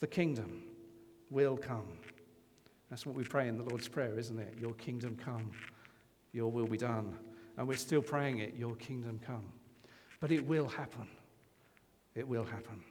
The 0.00 0.06
kingdom 0.06 0.62
will 1.28 1.58
come. 1.58 1.98
That's 2.88 3.04
what 3.04 3.14
we 3.14 3.24
pray 3.24 3.48
in 3.48 3.58
the 3.58 3.64
Lord's 3.64 3.88
Prayer, 3.88 4.18
isn't 4.18 4.38
it? 4.38 4.54
Your 4.58 4.72
kingdom 4.74 5.18
come, 5.22 5.50
your 6.32 6.50
will 6.50 6.66
be 6.66 6.76
done. 6.76 7.16
And 7.56 7.66
we're 7.66 7.76
still 7.76 8.02
praying 8.02 8.38
it, 8.38 8.54
your 8.56 8.76
kingdom 8.76 9.20
come. 9.24 9.44
But 10.20 10.32
it 10.32 10.46
will 10.46 10.68
happen. 10.68 11.08
It 12.14 12.26
will 12.26 12.44
happen. 12.44 12.82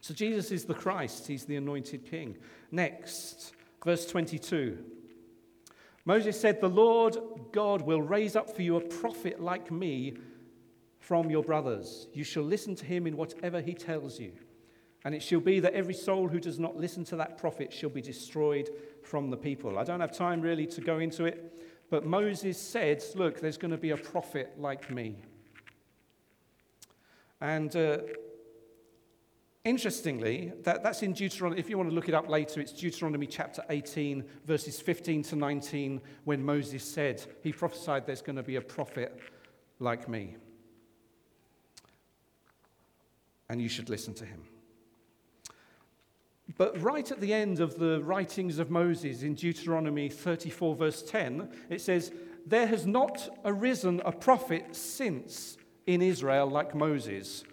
So 0.00 0.12
Jesus 0.12 0.50
is 0.50 0.64
the 0.64 0.74
Christ, 0.74 1.26
he's 1.26 1.44
the 1.44 1.56
anointed 1.56 2.04
king. 2.04 2.36
Next, 2.70 3.54
verse 3.84 4.06
22. 4.06 4.78
Moses 6.04 6.38
said, 6.38 6.60
The 6.60 6.68
Lord 6.68 7.16
God 7.52 7.82
will 7.82 8.02
raise 8.02 8.36
up 8.36 8.54
for 8.54 8.62
you 8.62 8.76
a 8.76 8.80
prophet 8.80 9.40
like 9.40 9.70
me 9.70 10.18
from 10.98 11.30
your 11.30 11.42
brothers. 11.42 12.08
You 12.12 12.24
shall 12.24 12.42
listen 12.42 12.74
to 12.76 12.84
him 12.84 13.06
in 13.06 13.16
whatever 13.16 13.60
he 13.60 13.74
tells 13.74 14.20
you. 14.20 14.32
And 15.04 15.14
it 15.14 15.22
shall 15.22 15.40
be 15.40 15.60
that 15.60 15.74
every 15.74 15.94
soul 15.94 16.28
who 16.28 16.40
does 16.40 16.58
not 16.58 16.76
listen 16.76 17.04
to 17.04 17.16
that 17.16 17.36
prophet 17.36 17.72
shall 17.72 17.90
be 17.90 18.00
destroyed 18.00 18.70
from 19.02 19.30
the 19.30 19.36
people. 19.36 19.78
I 19.78 19.84
don't 19.84 20.00
have 20.00 20.12
time 20.12 20.40
really 20.40 20.66
to 20.68 20.80
go 20.80 20.98
into 20.98 21.26
it, 21.26 21.73
but 21.90 22.04
Moses 22.04 22.60
said, 22.60 23.02
Look, 23.14 23.40
there's 23.40 23.58
going 23.58 23.70
to 23.70 23.76
be 23.76 23.90
a 23.90 23.96
prophet 23.96 24.54
like 24.58 24.90
me. 24.90 25.16
And 27.40 27.74
uh, 27.76 27.98
interestingly, 29.64 30.52
that, 30.62 30.82
that's 30.82 31.02
in 31.02 31.12
Deuteronomy. 31.12 31.60
If 31.60 31.68
you 31.68 31.76
want 31.76 31.90
to 31.90 31.94
look 31.94 32.08
it 32.08 32.14
up 32.14 32.28
later, 32.28 32.60
it's 32.60 32.72
Deuteronomy 32.72 33.26
chapter 33.26 33.62
18, 33.68 34.24
verses 34.46 34.80
15 34.80 35.22
to 35.24 35.36
19, 35.36 36.00
when 36.24 36.44
Moses 36.44 36.84
said, 36.84 37.22
He 37.42 37.52
prophesied 37.52 38.06
there's 38.06 38.22
going 38.22 38.36
to 38.36 38.42
be 38.42 38.56
a 38.56 38.62
prophet 38.62 39.20
like 39.78 40.08
me. 40.08 40.36
And 43.48 43.60
you 43.60 43.68
should 43.68 43.90
listen 43.90 44.14
to 44.14 44.24
him. 44.24 44.42
But 46.56 46.80
right 46.80 47.10
at 47.10 47.20
the 47.20 47.34
end 47.34 47.60
of 47.60 47.78
the 47.78 48.02
writings 48.02 48.58
of 48.58 48.70
Moses 48.70 49.22
in 49.22 49.34
Deuteronomy 49.34 50.08
34, 50.08 50.76
verse 50.76 51.02
10, 51.02 51.48
it 51.68 51.80
says, 51.80 52.12
There 52.46 52.66
has 52.66 52.86
not 52.86 53.40
arisen 53.44 54.00
a 54.04 54.12
prophet 54.12 54.76
since 54.76 55.56
in 55.86 56.00
Israel 56.00 56.46
like 56.46 56.74
Moses, 56.74 57.44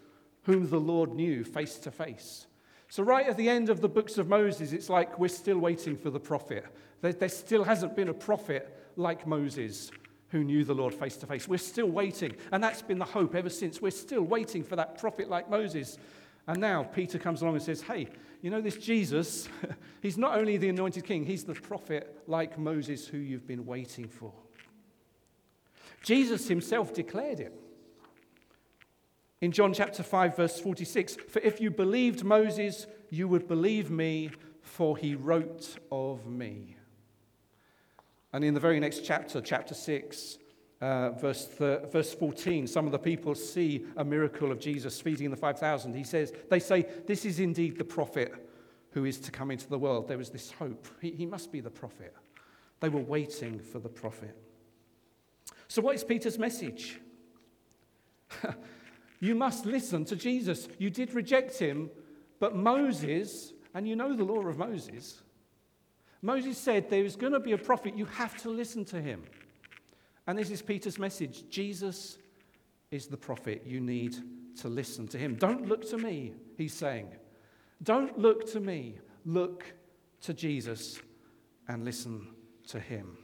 whom 0.44 0.70
the 0.70 0.80
Lord 0.80 1.14
knew 1.14 1.44
face 1.44 1.78
to 1.80 1.92
face. 1.92 2.46
So, 2.90 3.04
right 3.04 3.28
at 3.28 3.38
the 3.38 3.50
end 3.50 3.70
of 3.70 3.82
the 3.82 3.90
books 3.90 4.18
of 4.18 4.28
Moses, 4.28 4.74
it's 4.74 4.90
like 4.90 5.18
we're 5.18 5.30
still 5.30 5.58
waiting 5.58 5.96
for 5.96 6.10
the 6.10 6.20
prophet. 6.20 6.66
There, 7.02 7.14
there 7.14 7.30
still 7.30 7.64
hasn't 7.64 7.96
been 7.96 8.10
a 8.10 8.14
prophet 8.14 8.78
like 8.98 9.26
Moses 9.26 9.92
who 10.32 10.44
knew 10.44 10.64
the 10.64 10.76
Lord 10.76 10.94
face 10.94 11.18
to 11.18 11.26
face. 11.26 11.48
We're 11.48 11.58
still 11.58 11.90
waiting. 11.90 12.36
And 12.52 12.64
that's 12.64 12.82
been 12.82 13.00
the 13.00 13.06
hope 13.06 13.36
ever 13.36 13.50
since. 13.50 13.82
We're 13.82 13.92
still 13.92 14.24
waiting 14.24 14.64
for 14.64 14.76
that 14.78 14.98
prophet 14.98 15.30
like 15.30 15.50
Moses. 15.50 15.98
And 16.48 16.60
now 16.60 16.84
Peter 16.84 17.20
comes 17.20 17.42
along 17.42 17.56
and 17.56 17.64
says, 17.64 17.82
Hey, 17.82 18.08
you 18.42 18.50
know 18.50 18.62
this 18.62 18.78
Jesus? 18.78 19.48
he's 20.02 20.18
not 20.18 20.38
only 20.38 20.58
the 20.58 20.70
anointed 20.70 21.06
king, 21.06 21.26
he's 21.26 21.44
the 21.44 21.54
prophet 21.54 22.24
like 22.28 22.58
Moses 22.58 23.08
who 23.08 23.18
you've 23.18 23.48
been 23.48 23.66
waiting 23.66 24.08
for. 24.08 24.34
Jesus 26.02 26.48
himself 26.48 26.94
declared 26.94 27.40
it. 27.40 27.54
In 29.42 29.52
John 29.52 29.74
chapter 29.74 30.04
5, 30.04 30.36
verse 30.36 30.60
46, 30.60 31.18
for 31.30 31.40
if 31.40 31.60
you 31.60 31.72
believed 31.72 32.24
Moses, 32.24 32.86
you 33.10 33.28
would 33.28 33.48
believe 33.48 33.90
me, 33.90 34.30
for 34.62 34.96
he 34.96 35.16
wrote 35.16 35.78
of 35.92 36.28
me. 36.28 36.76
And 38.34 38.44
in 38.44 38.54
the 38.54 38.60
very 38.60 38.80
next 38.80 39.04
chapter, 39.04 39.42
chapter 39.42 39.74
6, 39.74 40.38
uh, 40.82 41.12
verse, 41.12 41.48
verse 41.58 42.14
14, 42.14 42.68
some 42.68 42.86
of 42.86 42.92
the 42.92 43.00
people 43.00 43.36
see 43.36 43.86
a 43.98 44.04
miracle 44.04 44.52
of 44.52 44.60
Jesus 44.60 45.00
feeding 45.00 45.30
the 45.30 45.38
5,000. 45.38 45.94
He 45.94 46.04
says, 46.04 46.34
They 46.50 46.60
say, 46.60 46.86
This 47.06 47.24
is 47.26 47.40
indeed 47.40 47.78
the 47.78 47.84
prophet 47.84 48.34
who 48.92 49.06
is 49.06 49.20
to 49.20 49.32
come 49.32 49.52
into 49.52 49.70
the 49.70 49.80
world. 49.80 50.08
There 50.08 50.18
was 50.18 50.30
this 50.30 50.52
hope. 50.52 50.88
He, 51.02 51.12
he 51.12 51.26
must 51.26 51.52
be 51.52 51.62
the 51.62 51.70
prophet. 51.70 52.16
They 52.80 52.90
were 52.90 53.02
waiting 53.02 53.60
for 53.60 53.80
the 53.80 53.90
prophet. 53.90 54.36
So, 55.68 55.82
what 55.82 55.96
is 55.96 56.04
Peter's 56.04 56.40
message? 56.40 57.00
You 59.22 59.36
must 59.36 59.68
listen 59.68 60.04
to 60.06 60.16
Jesus. 60.16 60.68
You 60.80 60.90
did 60.90 61.14
reject 61.14 61.58
him, 61.58 61.92
but 62.40 62.56
Moses, 62.56 63.54
and 63.74 63.88
you 63.88 63.96
know 63.96 64.16
the 64.16 64.24
law 64.24 64.46
of 64.48 64.58
Moses, 64.58 65.22
Moses 66.24 66.58
said 66.58 66.90
there 66.90 67.06
is 67.06 67.16
going 67.16 67.34
to 67.34 67.40
be 67.40 67.52
a 67.52 67.58
prophet, 67.58 67.96
you 67.96 68.06
have 68.06 68.36
to 68.42 68.50
listen 68.50 68.84
to 68.86 69.00
him. 69.00 69.24
And 70.32 70.40
this 70.40 70.50
is 70.50 70.62
Peter's 70.62 70.98
message 70.98 71.44
Jesus 71.50 72.18
is 72.90 73.08
the 73.08 73.18
prophet. 73.18 73.64
You 73.66 73.82
need 73.82 74.16
to 74.62 74.70
listen 74.70 75.06
to 75.10 75.18
him. 75.18 75.36
Don't 75.36 75.68
look 75.68 75.86
to 75.90 75.98
me, 75.98 76.32
he's 76.58 76.74
saying. 76.74 77.10
Don't 77.84 78.18
look 78.18 78.50
to 78.54 78.62
me. 78.62 78.96
Look 79.26 79.66
to 80.22 80.34
Jesus 80.34 81.02
and 81.68 81.84
listen 81.84 82.30
to 82.70 82.80
him. 82.80 83.18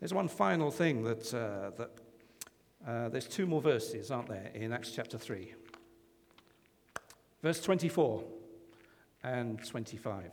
There's 0.00 0.12
one 0.12 0.26
final 0.26 0.72
thing 0.72 1.04
that, 1.04 1.32
uh, 1.32 1.70
that 1.76 1.90
uh, 2.84 3.08
there's 3.10 3.28
two 3.28 3.46
more 3.46 3.60
verses, 3.62 4.10
aren't 4.10 4.28
there, 4.28 4.50
in 4.52 4.72
Acts 4.72 4.90
chapter 4.90 5.18
3. 5.18 5.54
Verse 7.44 7.60
24 7.60 8.24
and 9.22 9.64
25. 9.64 10.32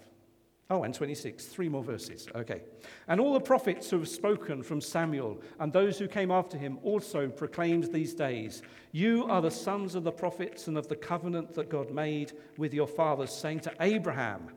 Oh, 0.69 0.83
and 0.83 0.93
26, 0.93 1.45
three 1.45 1.69
more 1.69 1.83
verses. 1.83 2.27
Okay. 2.35 2.61
And 3.07 3.21
all 3.21 3.33
the 3.33 3.39
prophets 3.39 3.89
who 3.89 3.99
have 3.99 4.09
spoken 4.09 4.61
from 4.61 4.81
Samuel 4.81 5.41
and 5.59 5.71
those 5.71 5.97
who 5.97 6.09
came 6.09 6.29
after 6.29 6.57
him 6.57 6.77
also 6.83 7.29
proclaimed 7.29 7.93
these 7.93 8.13
days 8.13 8.63
You 8.91 9.25
are 9.25 9.41
the 9.41 9.51
sons 9.51 9.95
of 9.95 10.03
the 10.03 10.11
prophets 10.11 10.67
and 10.67 10.77
of 10.77 10.89
the 10.89 10.95
covenant 10.95 11.53
that 11.53 11.69
God 11.69 11.91
made 11.91 12.33
with 12.57 12.73
your 12.73 12.87
fathers, 12.87 13.31
saying 13.31 13.61
to 13.61 13.73
Abraham, 13.79 14.49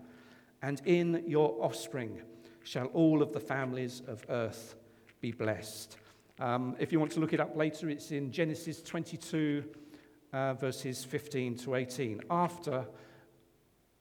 And 0.62 0.82
in 0.84 1.22
your 1.28 1.56
offspring 1.60 2.22
shall 2.64 2.86
all 2.86 3.22
of 3.22 3.32
the 3.32 3.40
families 3.40 4.02
of 4.08 4.24
earth 4.28 4.74
be 5.20 5.30
blessed. 5.30 5.96
Um, 6.40 6.74
if 6.80 6.90
you 6.90 6.98
want 6.98 7.12
to 7.12 7.20
look 7.20 7.34
it 7.34 7.40
up 7.40 7.54
later, 7.54 7.88
it's 7.88 8.10
in 8.10 8.32
Genesis 8.32 8.82
22, 8.82 9.62
uh, 10.32 10.54
verses 10.54 11.04
15 11.04 11.56
to 11.58 11.74
18. 11.76 12.22
After, 12.30 12.86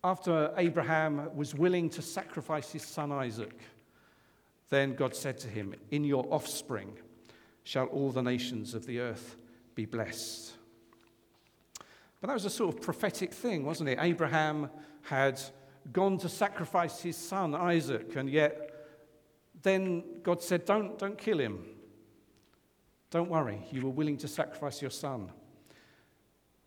after 0.04 0.54
Abraham 0.58 1.36
was 1.36 1.54
willing 1.54 1.90
to 1.92 2.02
sacrifice 2.02 2.72
his 2.72 2.84
son 2.84 3.12
Isaac, 3.12 3.60
then 4.70 4.96
God 4.96 5.16
said 5.16 5.38
to 5.40 5.48
him, 5.48 5.76
In 5.92 6.04
your 6.04 6.26
offspring 6.30 6.94
shall 7.64 7.88
all 7.88 8.12
the 8.12 8.22
nations 8.22 8.74
of 8.74 8.86
the 8.86 9.00
earth 9.00 9.36
be 9.76 9.86
blessed. 9.86 10.54
But 12.22 12.28
that 12.28 12.34
was 12.34 12.46
a 12.46 12.50
sort 12.50 12.76
of 12.76 12.82
prophetic 12.82 13.34
thing, 13.34 13.66
wasn't 13.66 13.90
it? 13.90 13.98
Abraham 14.02 14.70
had 15.04 15.42
gone 15.92 16.18
to 16.20 16.30
sacrifice 16.30 17.02
his 17.02 17.18
son 17.18 17.56
Isaac, 17.56 18.16
and 18.16 18.30
yet 18.30 18.70
then 19.62 20.04
God 20.24 20.42
said, 20.42 20.66
Don't, 20.66 20.98
don't 20.98 21.18
kill 21.18 21.40
him. 21.40 21.66
Don't 23.12 23.30
worry, 23.30 23.66
you 23.72 23.82
were 23.82 23.90
willing 23.90 24.18
to 24.18 24.28
sacrifice 24.28 24.82
your 24.82 24.92
son. 24.92 25.32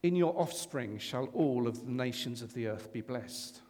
In 0.03 0.17
your 0.17 0.39
offspring 0.39 0.99
shall 0.99 1.27
all 1.27 1.69
of 1.69 1.85
the 1.85 1.93
nations 1.93 2.43
of 2.43 2.55
the 2.55 2.67
earth 2.67 2.93
be 2.93 3.01
blessed. 3.01 3.61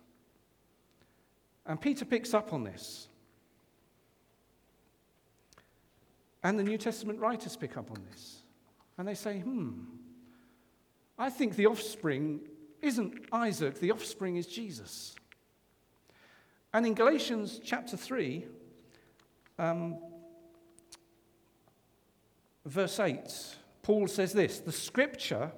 And 1.66 1.80
Peter 1.80 2.04
picks 2.04 2.34
up 2.34 2.52
on 2.52 2.64
this. 2.64 3.08
And 6.42 6.58
the 6.58 6.64
New 6.64 6.78
Testament 6.78 7.20
writers 7.20 7.56
pick 7.56 7.76
up 7.76 7.90
on 7.90 7.98
this. 8.10 8.42
And 8.98 9.06
they 9.06 9.14
say, 9.14 9.40
hmm, 9.40 9.84
I 11.18 11.30
think 11.30 11.54
the 11.54 11.66
offspring 11.66 12.40
isn't 12.80 13.26
Isaac, 13.32 13.78
the 13.78 13.92
offspring 13.92 14.36
is 14.36 14.46
Jesus. 14.46 15.14
And 16.74 16.86
in 16.86 16.94
Galatians 16.94 17.60
chapter 17.62 17.96
3, 17.96 18.44
um, 19.58 19.98
verse 22.64 22.98
8, 22.98 23.20
Paul 23.82 24.08
says 24.08 24.32
this 24.32 24.58
The 24.60 24.72
scripture, 24.72 25.52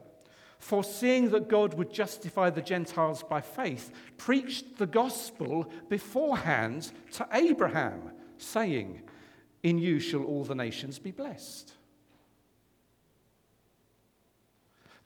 foreseeing 0.65 1.29
that 1.29 1.47
God 1.47 1.75
would 1.75 1.93
justify 1.93 2.49
the 2.49 2.63
Gentiles 2.63 3.23
by 3.23 3.43
faith, 3.43 3.91
preached 4.17 4.79
the 4.79 4.87
gospel 4.87 5.71
beforehand 5.91 6.91
to 7.13 7.29
Abraham, 7.35 8.13
saying, 8.39 9.03
In 9.63 9.77
you 9.77 10.01
shall 10.01 10.25
all 10.25 10.43
the 10.43 10.55
nations 10.55 10.99
be 10.99 11.11
blessed. 11.11 11.75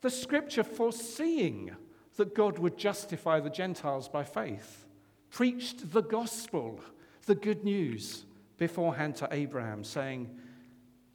The 0.00 0.10
scripture 0.10 0.62
foreseeing 0.62 1.74
that 2.14 2.36
God 2.36 2.60
would 2.60 2.78
justify 2.78 3.40
the 3.40 3.50
Gentiles 3.50 4.08
by 4.08 4.22
faith 4.22 4.86
preached 5.28 5.92
the 5.92 6.02
gospel, 6.02 6.80
the 7.26 7.34
good 7.34 7.64
news, 7.64 8.26
beforehand 8.58 9.16
to 9.16 9.28
Abraham, 9.32 9.82
saying, 9.82 10.30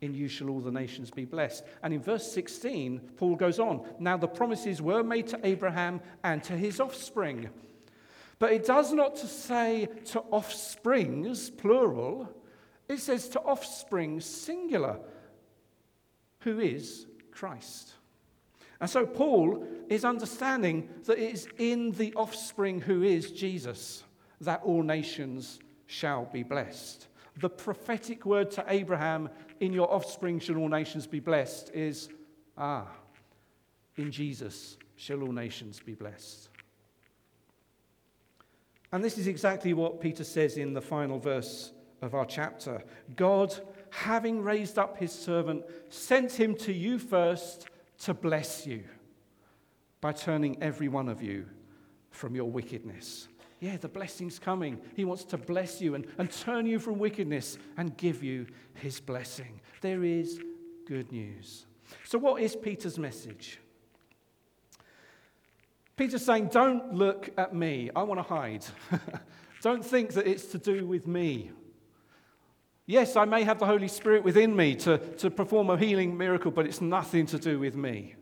In 0.03 0.13
you 0.13 0.27
shall 0.27 0.49
all 0.49 0.59
the 0.59 0.69
nations 0.69 1.11
be 1.11 1.23
blessed. 1.23 1.63
And 1.81 1.93
in 1.93 2.01
verse 2.01 2.29
16, 2.33 2.99
Paul 3.15 3.37
goes 3.37 3.57
on 3.57 3.85
Now 3.99 4.17
the 4.17 4.27
promises 4.27 4.81
were 4.81 5.01
made 5.01 5.27
to 5.27 5.39
Abraham 5.43 6.01
and 6.25 6.43
to 6.43 6.57
his 6.57 6.81
offspring. 6.81 7.49
But 8.37 8.51
it 8.51 8.65
does 8.65 8.91
not 8.91 9.15
to 9.17 9.27
say 9.27 9.87
to 10.07 10.19
offsprings, 10.19 11.49
plural, 11.49 12.29
it 12.89 12.99
says 12.99 13.29
to 13.29 13.39
offspring, 13.39 14.19
singular, 14.19 14.99
who 16.39 16.59
is 16.59 17.05
Christ. 17.31 17.93
And 18.81 18.89
so 18.89 19.05
Paul 19.05 19.65
is 19.87 20.03
understanding 20.03 20.89
that 21.05 21.17
it 21.17 21.33
is 21.33 21.47
in 21.57 21.91
the 21.91 22.13
offspring 22.15 22.81
who 22.81 23.03
is 23.03 23.31
Jesus 23.31 24.03
that 24.41 24.63
all 24.63 24.83
nations 24.83 25.59
shall 25.85 26.25
be 26.25 26.43
blessed. 26.43 27.07
The 27.37 27.49
prophetic 27.49 28.25
word 28.25 28.51
to 28.51 28.65
Abraham, 28.67 29.29
in 29.59 29.73
your 29.73 29.91
offspring 29.91 30.39
shall 30.39 30.57
all 30.57 30.69
nations 30.69 31.07
be 31.07 31.19
blessed, 31.19 31.71
is 31.73 32.09
ah, 32.57 32.87
in 33.95 34.11
Jesus 34.11 34.77
shall 34.95 35.21
all 35.21 35.31
nations 35.31 35.79
be 35.79 35.93
blessed. 35.93 36.49
And 38.91 39.03
this 39.03 39.17
is 39.17 39.27
exactly 39.27 39.73
what 39.73 39.99
Peter 39.99 40.23
says 40.23 40.57
in 40.57 40.73
the 40.73 40.81
final 40.81 41.17
verse 41.17 41.71
of 42.03 42.13
our 42.13 42.25
chapter. 42.25 42.83
God, 43.15 43.53
having 43.89 44.43
raised 44.43 44.77
up 44.77 44.97
his 44.97 45.11
servant, 45.11 45.63
sent 45.89 46.31
him 46.31 46.55
to 46.57 46.71
you 46.71 46.99
first 46.99 47.67
to 47.99 48.13
bless 48.13 48.67
you 48.67 48.83
by 49.99 50.11
turning 50.11 50.61
every 50.61 50.89
one 50.89 51.09
of 51.09 51.23
you 51.23 51.45
from 52.11 52.35
your 52.35 52.51
wickedness. 52.51 53.27
Yeah, 53.63 53.77
the 53.77 53.87
blessing's 53.87 54.39
coming. 54.39 54.81
He 54.93 55.05
wants 55.05 55.23
to 55.23 55.37
bless 55.37 55.79
you 55.79 55.95
and, 55.95 56.05
and 56.17 56.29
turn 56.29 56.65
you 56.65 56.79
from 56.79 56.99
wickedness 56.99 57.57
and 57.77 57.95
give 57.95 58.21
you 58.21 58.45
his 58.73 58.99
blessing. 58.99 59.61
There 59.79 60.03
is 60.03 60.37
good 60.85 61.09
news. 61.13 61.65
So, 62.03 62.17
what 62.17 62.41
is 62.41 62.57
Peter's 62.57 62.99
message? 62.99 63.59
Peter's 65.95 66.25
saying, 66.25 66.47
Don't 66.47 66.93
look 66.93 67.29
at 67.37 67.55
me. 67.55 67.89
I 67.95 68.03
want 68.03 68.19
to 68.19 68.23
hide. 68.23 68.65
Don't 69.61 69.85
think 69.85 70.11
that 70.15 70.27
it's 70.27 70.47
to 70.47 70.57
do 70.57 70.85
with 70.85 71.07
me. 71.07 71.51
Yes, 72.85 73.15
I 73.15 73.23
may 73.23 73.43
have 73.43 73.59
the 73.59 73.65
Holy 73.65 73.87
Spirit 73.87 74.25
within 74.25 74.53
me 74.53 74.75
to, 74.75 74.97
to 74.97 75.31
perform 75.31 75.69
a 75.69 75.77
healing 75.77 76.17
miracle, 76.17 76.51
but 76.51 76.65
it's 76.65 76.81
nothing 76.81 77.27
to 77.27 77.39
do 77.39 77.59
with 77.59 77.77
me. 77.77 78.15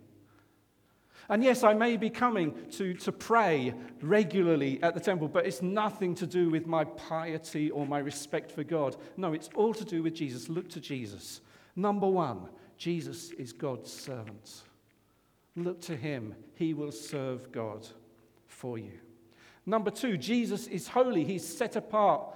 And 1.31 1.41
yes, 1.41 1.63
I 1.63 1.73
may 1.73 1.95
be 1.95 2.09
coming 2.09 2.53
to, 2.71 2.93
to 2.93 3.11
pray 3.13 3.73
regularly 4.01 4.83
at 4.83 4.93
the 4.93 4.99
temple, 4.99 5.29
but 5.29 5.45
it's 5.45 5.61
nothing 5.61 6.13
to 6.15 6.27
do 6.27 6.49
with 6.49 6.67
my 6.67 6.83
piety 6.83 7.71
or 7.71 7.87
my 7.87 7.99
respect 7.99 8.51
for 8.51 8.65
God. 8.65 8.97
No, 9.15 9.31
it's 9.31 9.49
all 9.55 9.73
to 9.73 9.85
do 9.85 10.03
with 10.03 10.13
Jesus. 10.13 10.49
Look 10.49 10.67
to 10.71 10.81
Jesus. 10.81 11.39
Number 11.73 12.05
one, 12.05 12.49
Jesus 12.77 13.31
is 13.31 13.53
God's 13.53 13.89
servant. 13.89 14.63
Look 15.55 15.79
to 15.83 15.95
him, 15.95 16.35
he 16.55 16.73
will 16.73 16.91
serve 16.91 17.49
God 17.53 17.87
for 18.47 18.77
you. 18.77 18.99
Number 19.65 19.89
two, 19.89 20.17
Jesus 20.17 20.67
is 20.67 20.89
holy, 20.89 21.23
he's 21.23 21.47
set 21.47 21.77
apart 21.77 22.35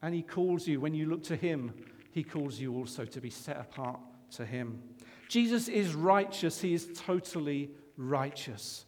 and 0.00 0.14
he 0.14 0.22
calls 0.22 0.66
you, 0.66 0.80
when 0.80 0.94
you 0.94 1.04
look 1.04 1.22
to 1.24 1.36
him, 1.36 1.74
he 2.12 2.22
calls 2.22 2.58
you 2.58 2.74
also 2.74 3.04
to 3.04 3.20
be 3.20 3.30
set 3.30 3.60
apart 3.60 4.00
to 4.32 4.46
him. 4.46 4.82
Jesus 5.28 5.68
is 5.68 5.94
righteous, 5.94 6.62
he 6.62 6.72
is 6.72 6.88
totally 6.94 7.70
righteous. 7.96 8.86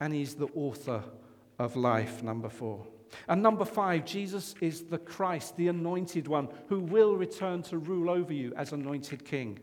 And 0.00 0.12
he's 0.12 0.34
the 0.34 0.48
author 0.54 1.02
of 1.58 1.76
life, 1.76 2.22
number 2.22 2.48
four. 2.48 2.86
And 3.28 3.42
number 3.42 3.64
five, 3.64 4.04
Jesus 4.04 4.54
is 4.60 4.82
the 4.82 4.98
Christ, 4.98 5.56
the 5.56 5.68
anointed 5.68 6.28
one, 6.28 6.48
who 6.68 6.80
will 6.80 7.16
return 7.16 7.62
to 7.64 7.78
rule 7.78 8.10
over 8.10 8.32
you 8.32 8.52
as 8.56 8.72
anointed 8.72 9.24
king. 9.24 9.58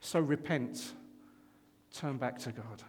So 0.00 0.20
repent, 0.20 0.92
turn 1.92 2.16
back 2.16 2.38
to 2.40 2.52
God. 2.52 2.82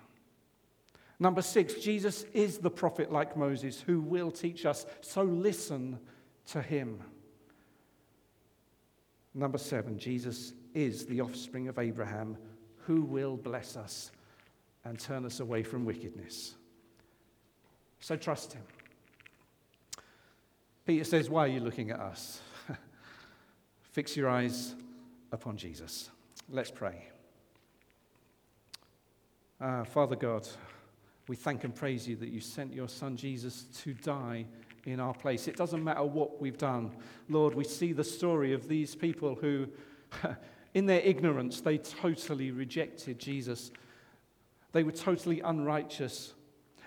Number 1.20 1.41
six, 1.41 1.76
Jesus 1.76 2.26
is 2.34 2.58
the 2.58 2.70
prophet 2.70 3.12
like 3.12 3.38
Moses 3.38 3.80
who 3.80 4.02
will 4.02 4.32
teach 4.32 4.65
us. 4.65 4.86
So 5.02 5.24
listen 5.24 6.00
to 6.48 6.62
him. 6.62 7.02
Number 9.34 9.58
seven, 9.58 9.98
Jesus 9.98 10.54
is 10.74 11.06
the 11.06 11.22
offspring 11.22 11.68
of 11.68 11.80
Abraham 11.80 12.38
who 12.86 13.02
will 13.02 13.38
bless 13.38 13.78
us 13.78 14.12
and 14.86 15.00
turn 15.00 15.26
us 15.26 15.39
away 15.39 15.63
from 15.63 15.84
wickedness. 15.84 16.56
So 18.00 18.15
trust 18.15 18.54
him. 18.54 18.62
Peter 20.86 21.04
says, 21.04 21.30
Why 21.30 21.45
are 21.45 21.50
you 21.50 21.60
looking 21.60 21.89
at 21.89 22.00
us? 22.00 22.39
Fix 23.91 24.15
your 24.15 24.30
eyes 24.30 24.76
upon 25.32 25.58
Jesus. 25.58 26.12
Let's 26.50 26.69
pray. 26.69 27.10
Uh, 29.60 29.84
Father 29.86 30.15
God, 30.15 30.48
we 31.28 31.36
thank 31.36 31.63
and 31.63 31.74
praise 31.74 32.08
you 32.08 32.15
that 32.17 32.30
you 32.30 32.39
sent 32.39 32.74
your 32.74 32.88
son 32.88 33.17
Jesus 33.17 33.63
to 33.82 33.93
die 33.95 34.45
in 34.86 35.00
our 35.00 35.13
place. 35.13 35.48
It 35.48 35.56
doesn't 35.56 35.84
matter 35.84 36.04
what 36.04 36.39
we've 36.39 36.58
done. 36.58 36.91
Lord, 37.30 37.56
we 37.56 37.63
see 37.63 37.91
the 37.91 38.04
story 38.04 38.54
of 38.54 38.67
these 38.67 38.93
people 38.93 39.34
who, 39.34 39.67
in 40.76 40.86
their 40.86 41.02
ignorance, 41.02 41.62
they 41.62 41.80
totally 41.80 42.52
rejected 42.52 43.17
Jesus. 43.17 43.71
They 44.75 44.83
were 44.83 44.91
totally 44.91 45.39
unrighteous. 45.39 46.33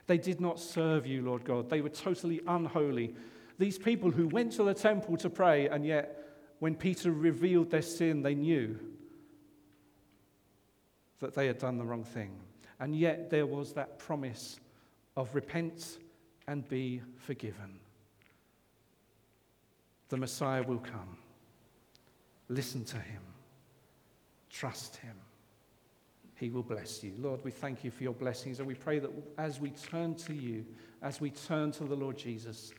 They 0.07 0.19
did 0.19 0.43
not 0.43 0.61
serve 0.61 1.07
you, 1.07 1.23
Lord 1.23 1.43
God. 1.43 1.71
They 1.71 1.81
were 1.81 1.89
totally 1.89 2.43
unholy. 2.47 3.15
These 3.59 3.79
people 3.79 4.11
who 4.11 4.29
went 4.29 4.53
to 4.53 4.63
the 4.63 4.75
temple 4.75 5.17
to 5.17 5.31
pray, 5.31 5.71
and 5.71 5.87
yet 5.87 6.23
when 6.59 6.75
Peter 6.75 7.11
revealed 7.11 7.71
their 7.71 7.81
sin, 7.81 8.21
they 8.21 8.35
knew 8.35 8.79
that 11.21 11.35
they 11.35 11.47
had 11.47 11.57
done 11.57 11.79
the 11.79 11.85
wrong 11.87 12.05
thing. 12.05 12.39
And 12.79 12.95
yet 12.95 13.31
there 13.31 13.47
was 13.47 13.73
that 13.73 13.99
promise 13.99 14.61
of 15.17 15.35
repent 15.35 15.97
and 16.47 16.69
be 16.69 17.01
forgiven 17.17 17.81
the 20.11 20.19
Messiah 20.19 20.63
will 20.63 20.79
come. 20.79 21.17
Listen 22.51 22.85
to 22.85 22.97
him, 22.97 23.23
trust 24.51 24.97
him. 24.97 25.15
He 26.39 26.51
will 26.51 26.63
bless 26.63 27.03
you. 27.03 27.13
Lord, 27.19 27.45
we 27.45 27.51
thank 27.51 27.83
you 27.83 27.91
for 27.91 28.05
your 28.05 28.13
blessings, 28.13 28.61
and 28.61 28.69
we 28.69 28.75
pray 28.75 29.01
that 29.01 29.11
as 29.39 29.59
we 29.61 29.71
turn 29.71 30.15
to 30.17 30.33
you, 30.33 30.65
as 31.03 31.21
we 31.21 31.31
turn 31.31 31.73
to 31.73 31.85
the 31.85 31.97
Lord 31.97 32.17
Jesus, 32.17 32.73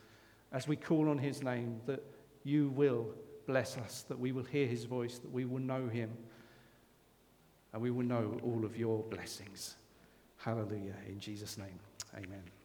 as 0.52 0.68
we 0.68 0.76
call 0.76 1.10
on 1.10 1.18
his 1.18 1.44
name, 1.44 1.82
that 1.86 2.04
you 2.44 2.70
will 2.70 3.14
bless 3.48 3.78
us, 3.78 4.04
that 4.08 4.18
we 4.18 4.32
will 4.32 4.44
hear 4.44 4.66
his 4.66 4.86
voice, 4.86 5.20
that 5.20 5.32
we 5.32 5.44
will 5.44 5.60
know 5.60 5.88
him, 5.88 6.12
and 7.74 7.82
we 7.82 7.92
will 7.92 8.06
know 8.06 8.40
all 8.44 8.64
of 8.64 8.78
your 8.78 9.04
blessings. 9.04 9.76
Hallelujah. 10.38 10.96
In 11.08 11.20
Jesus' 11.20 11.58
name, 11.58 11.80
amen. 12.16 12.59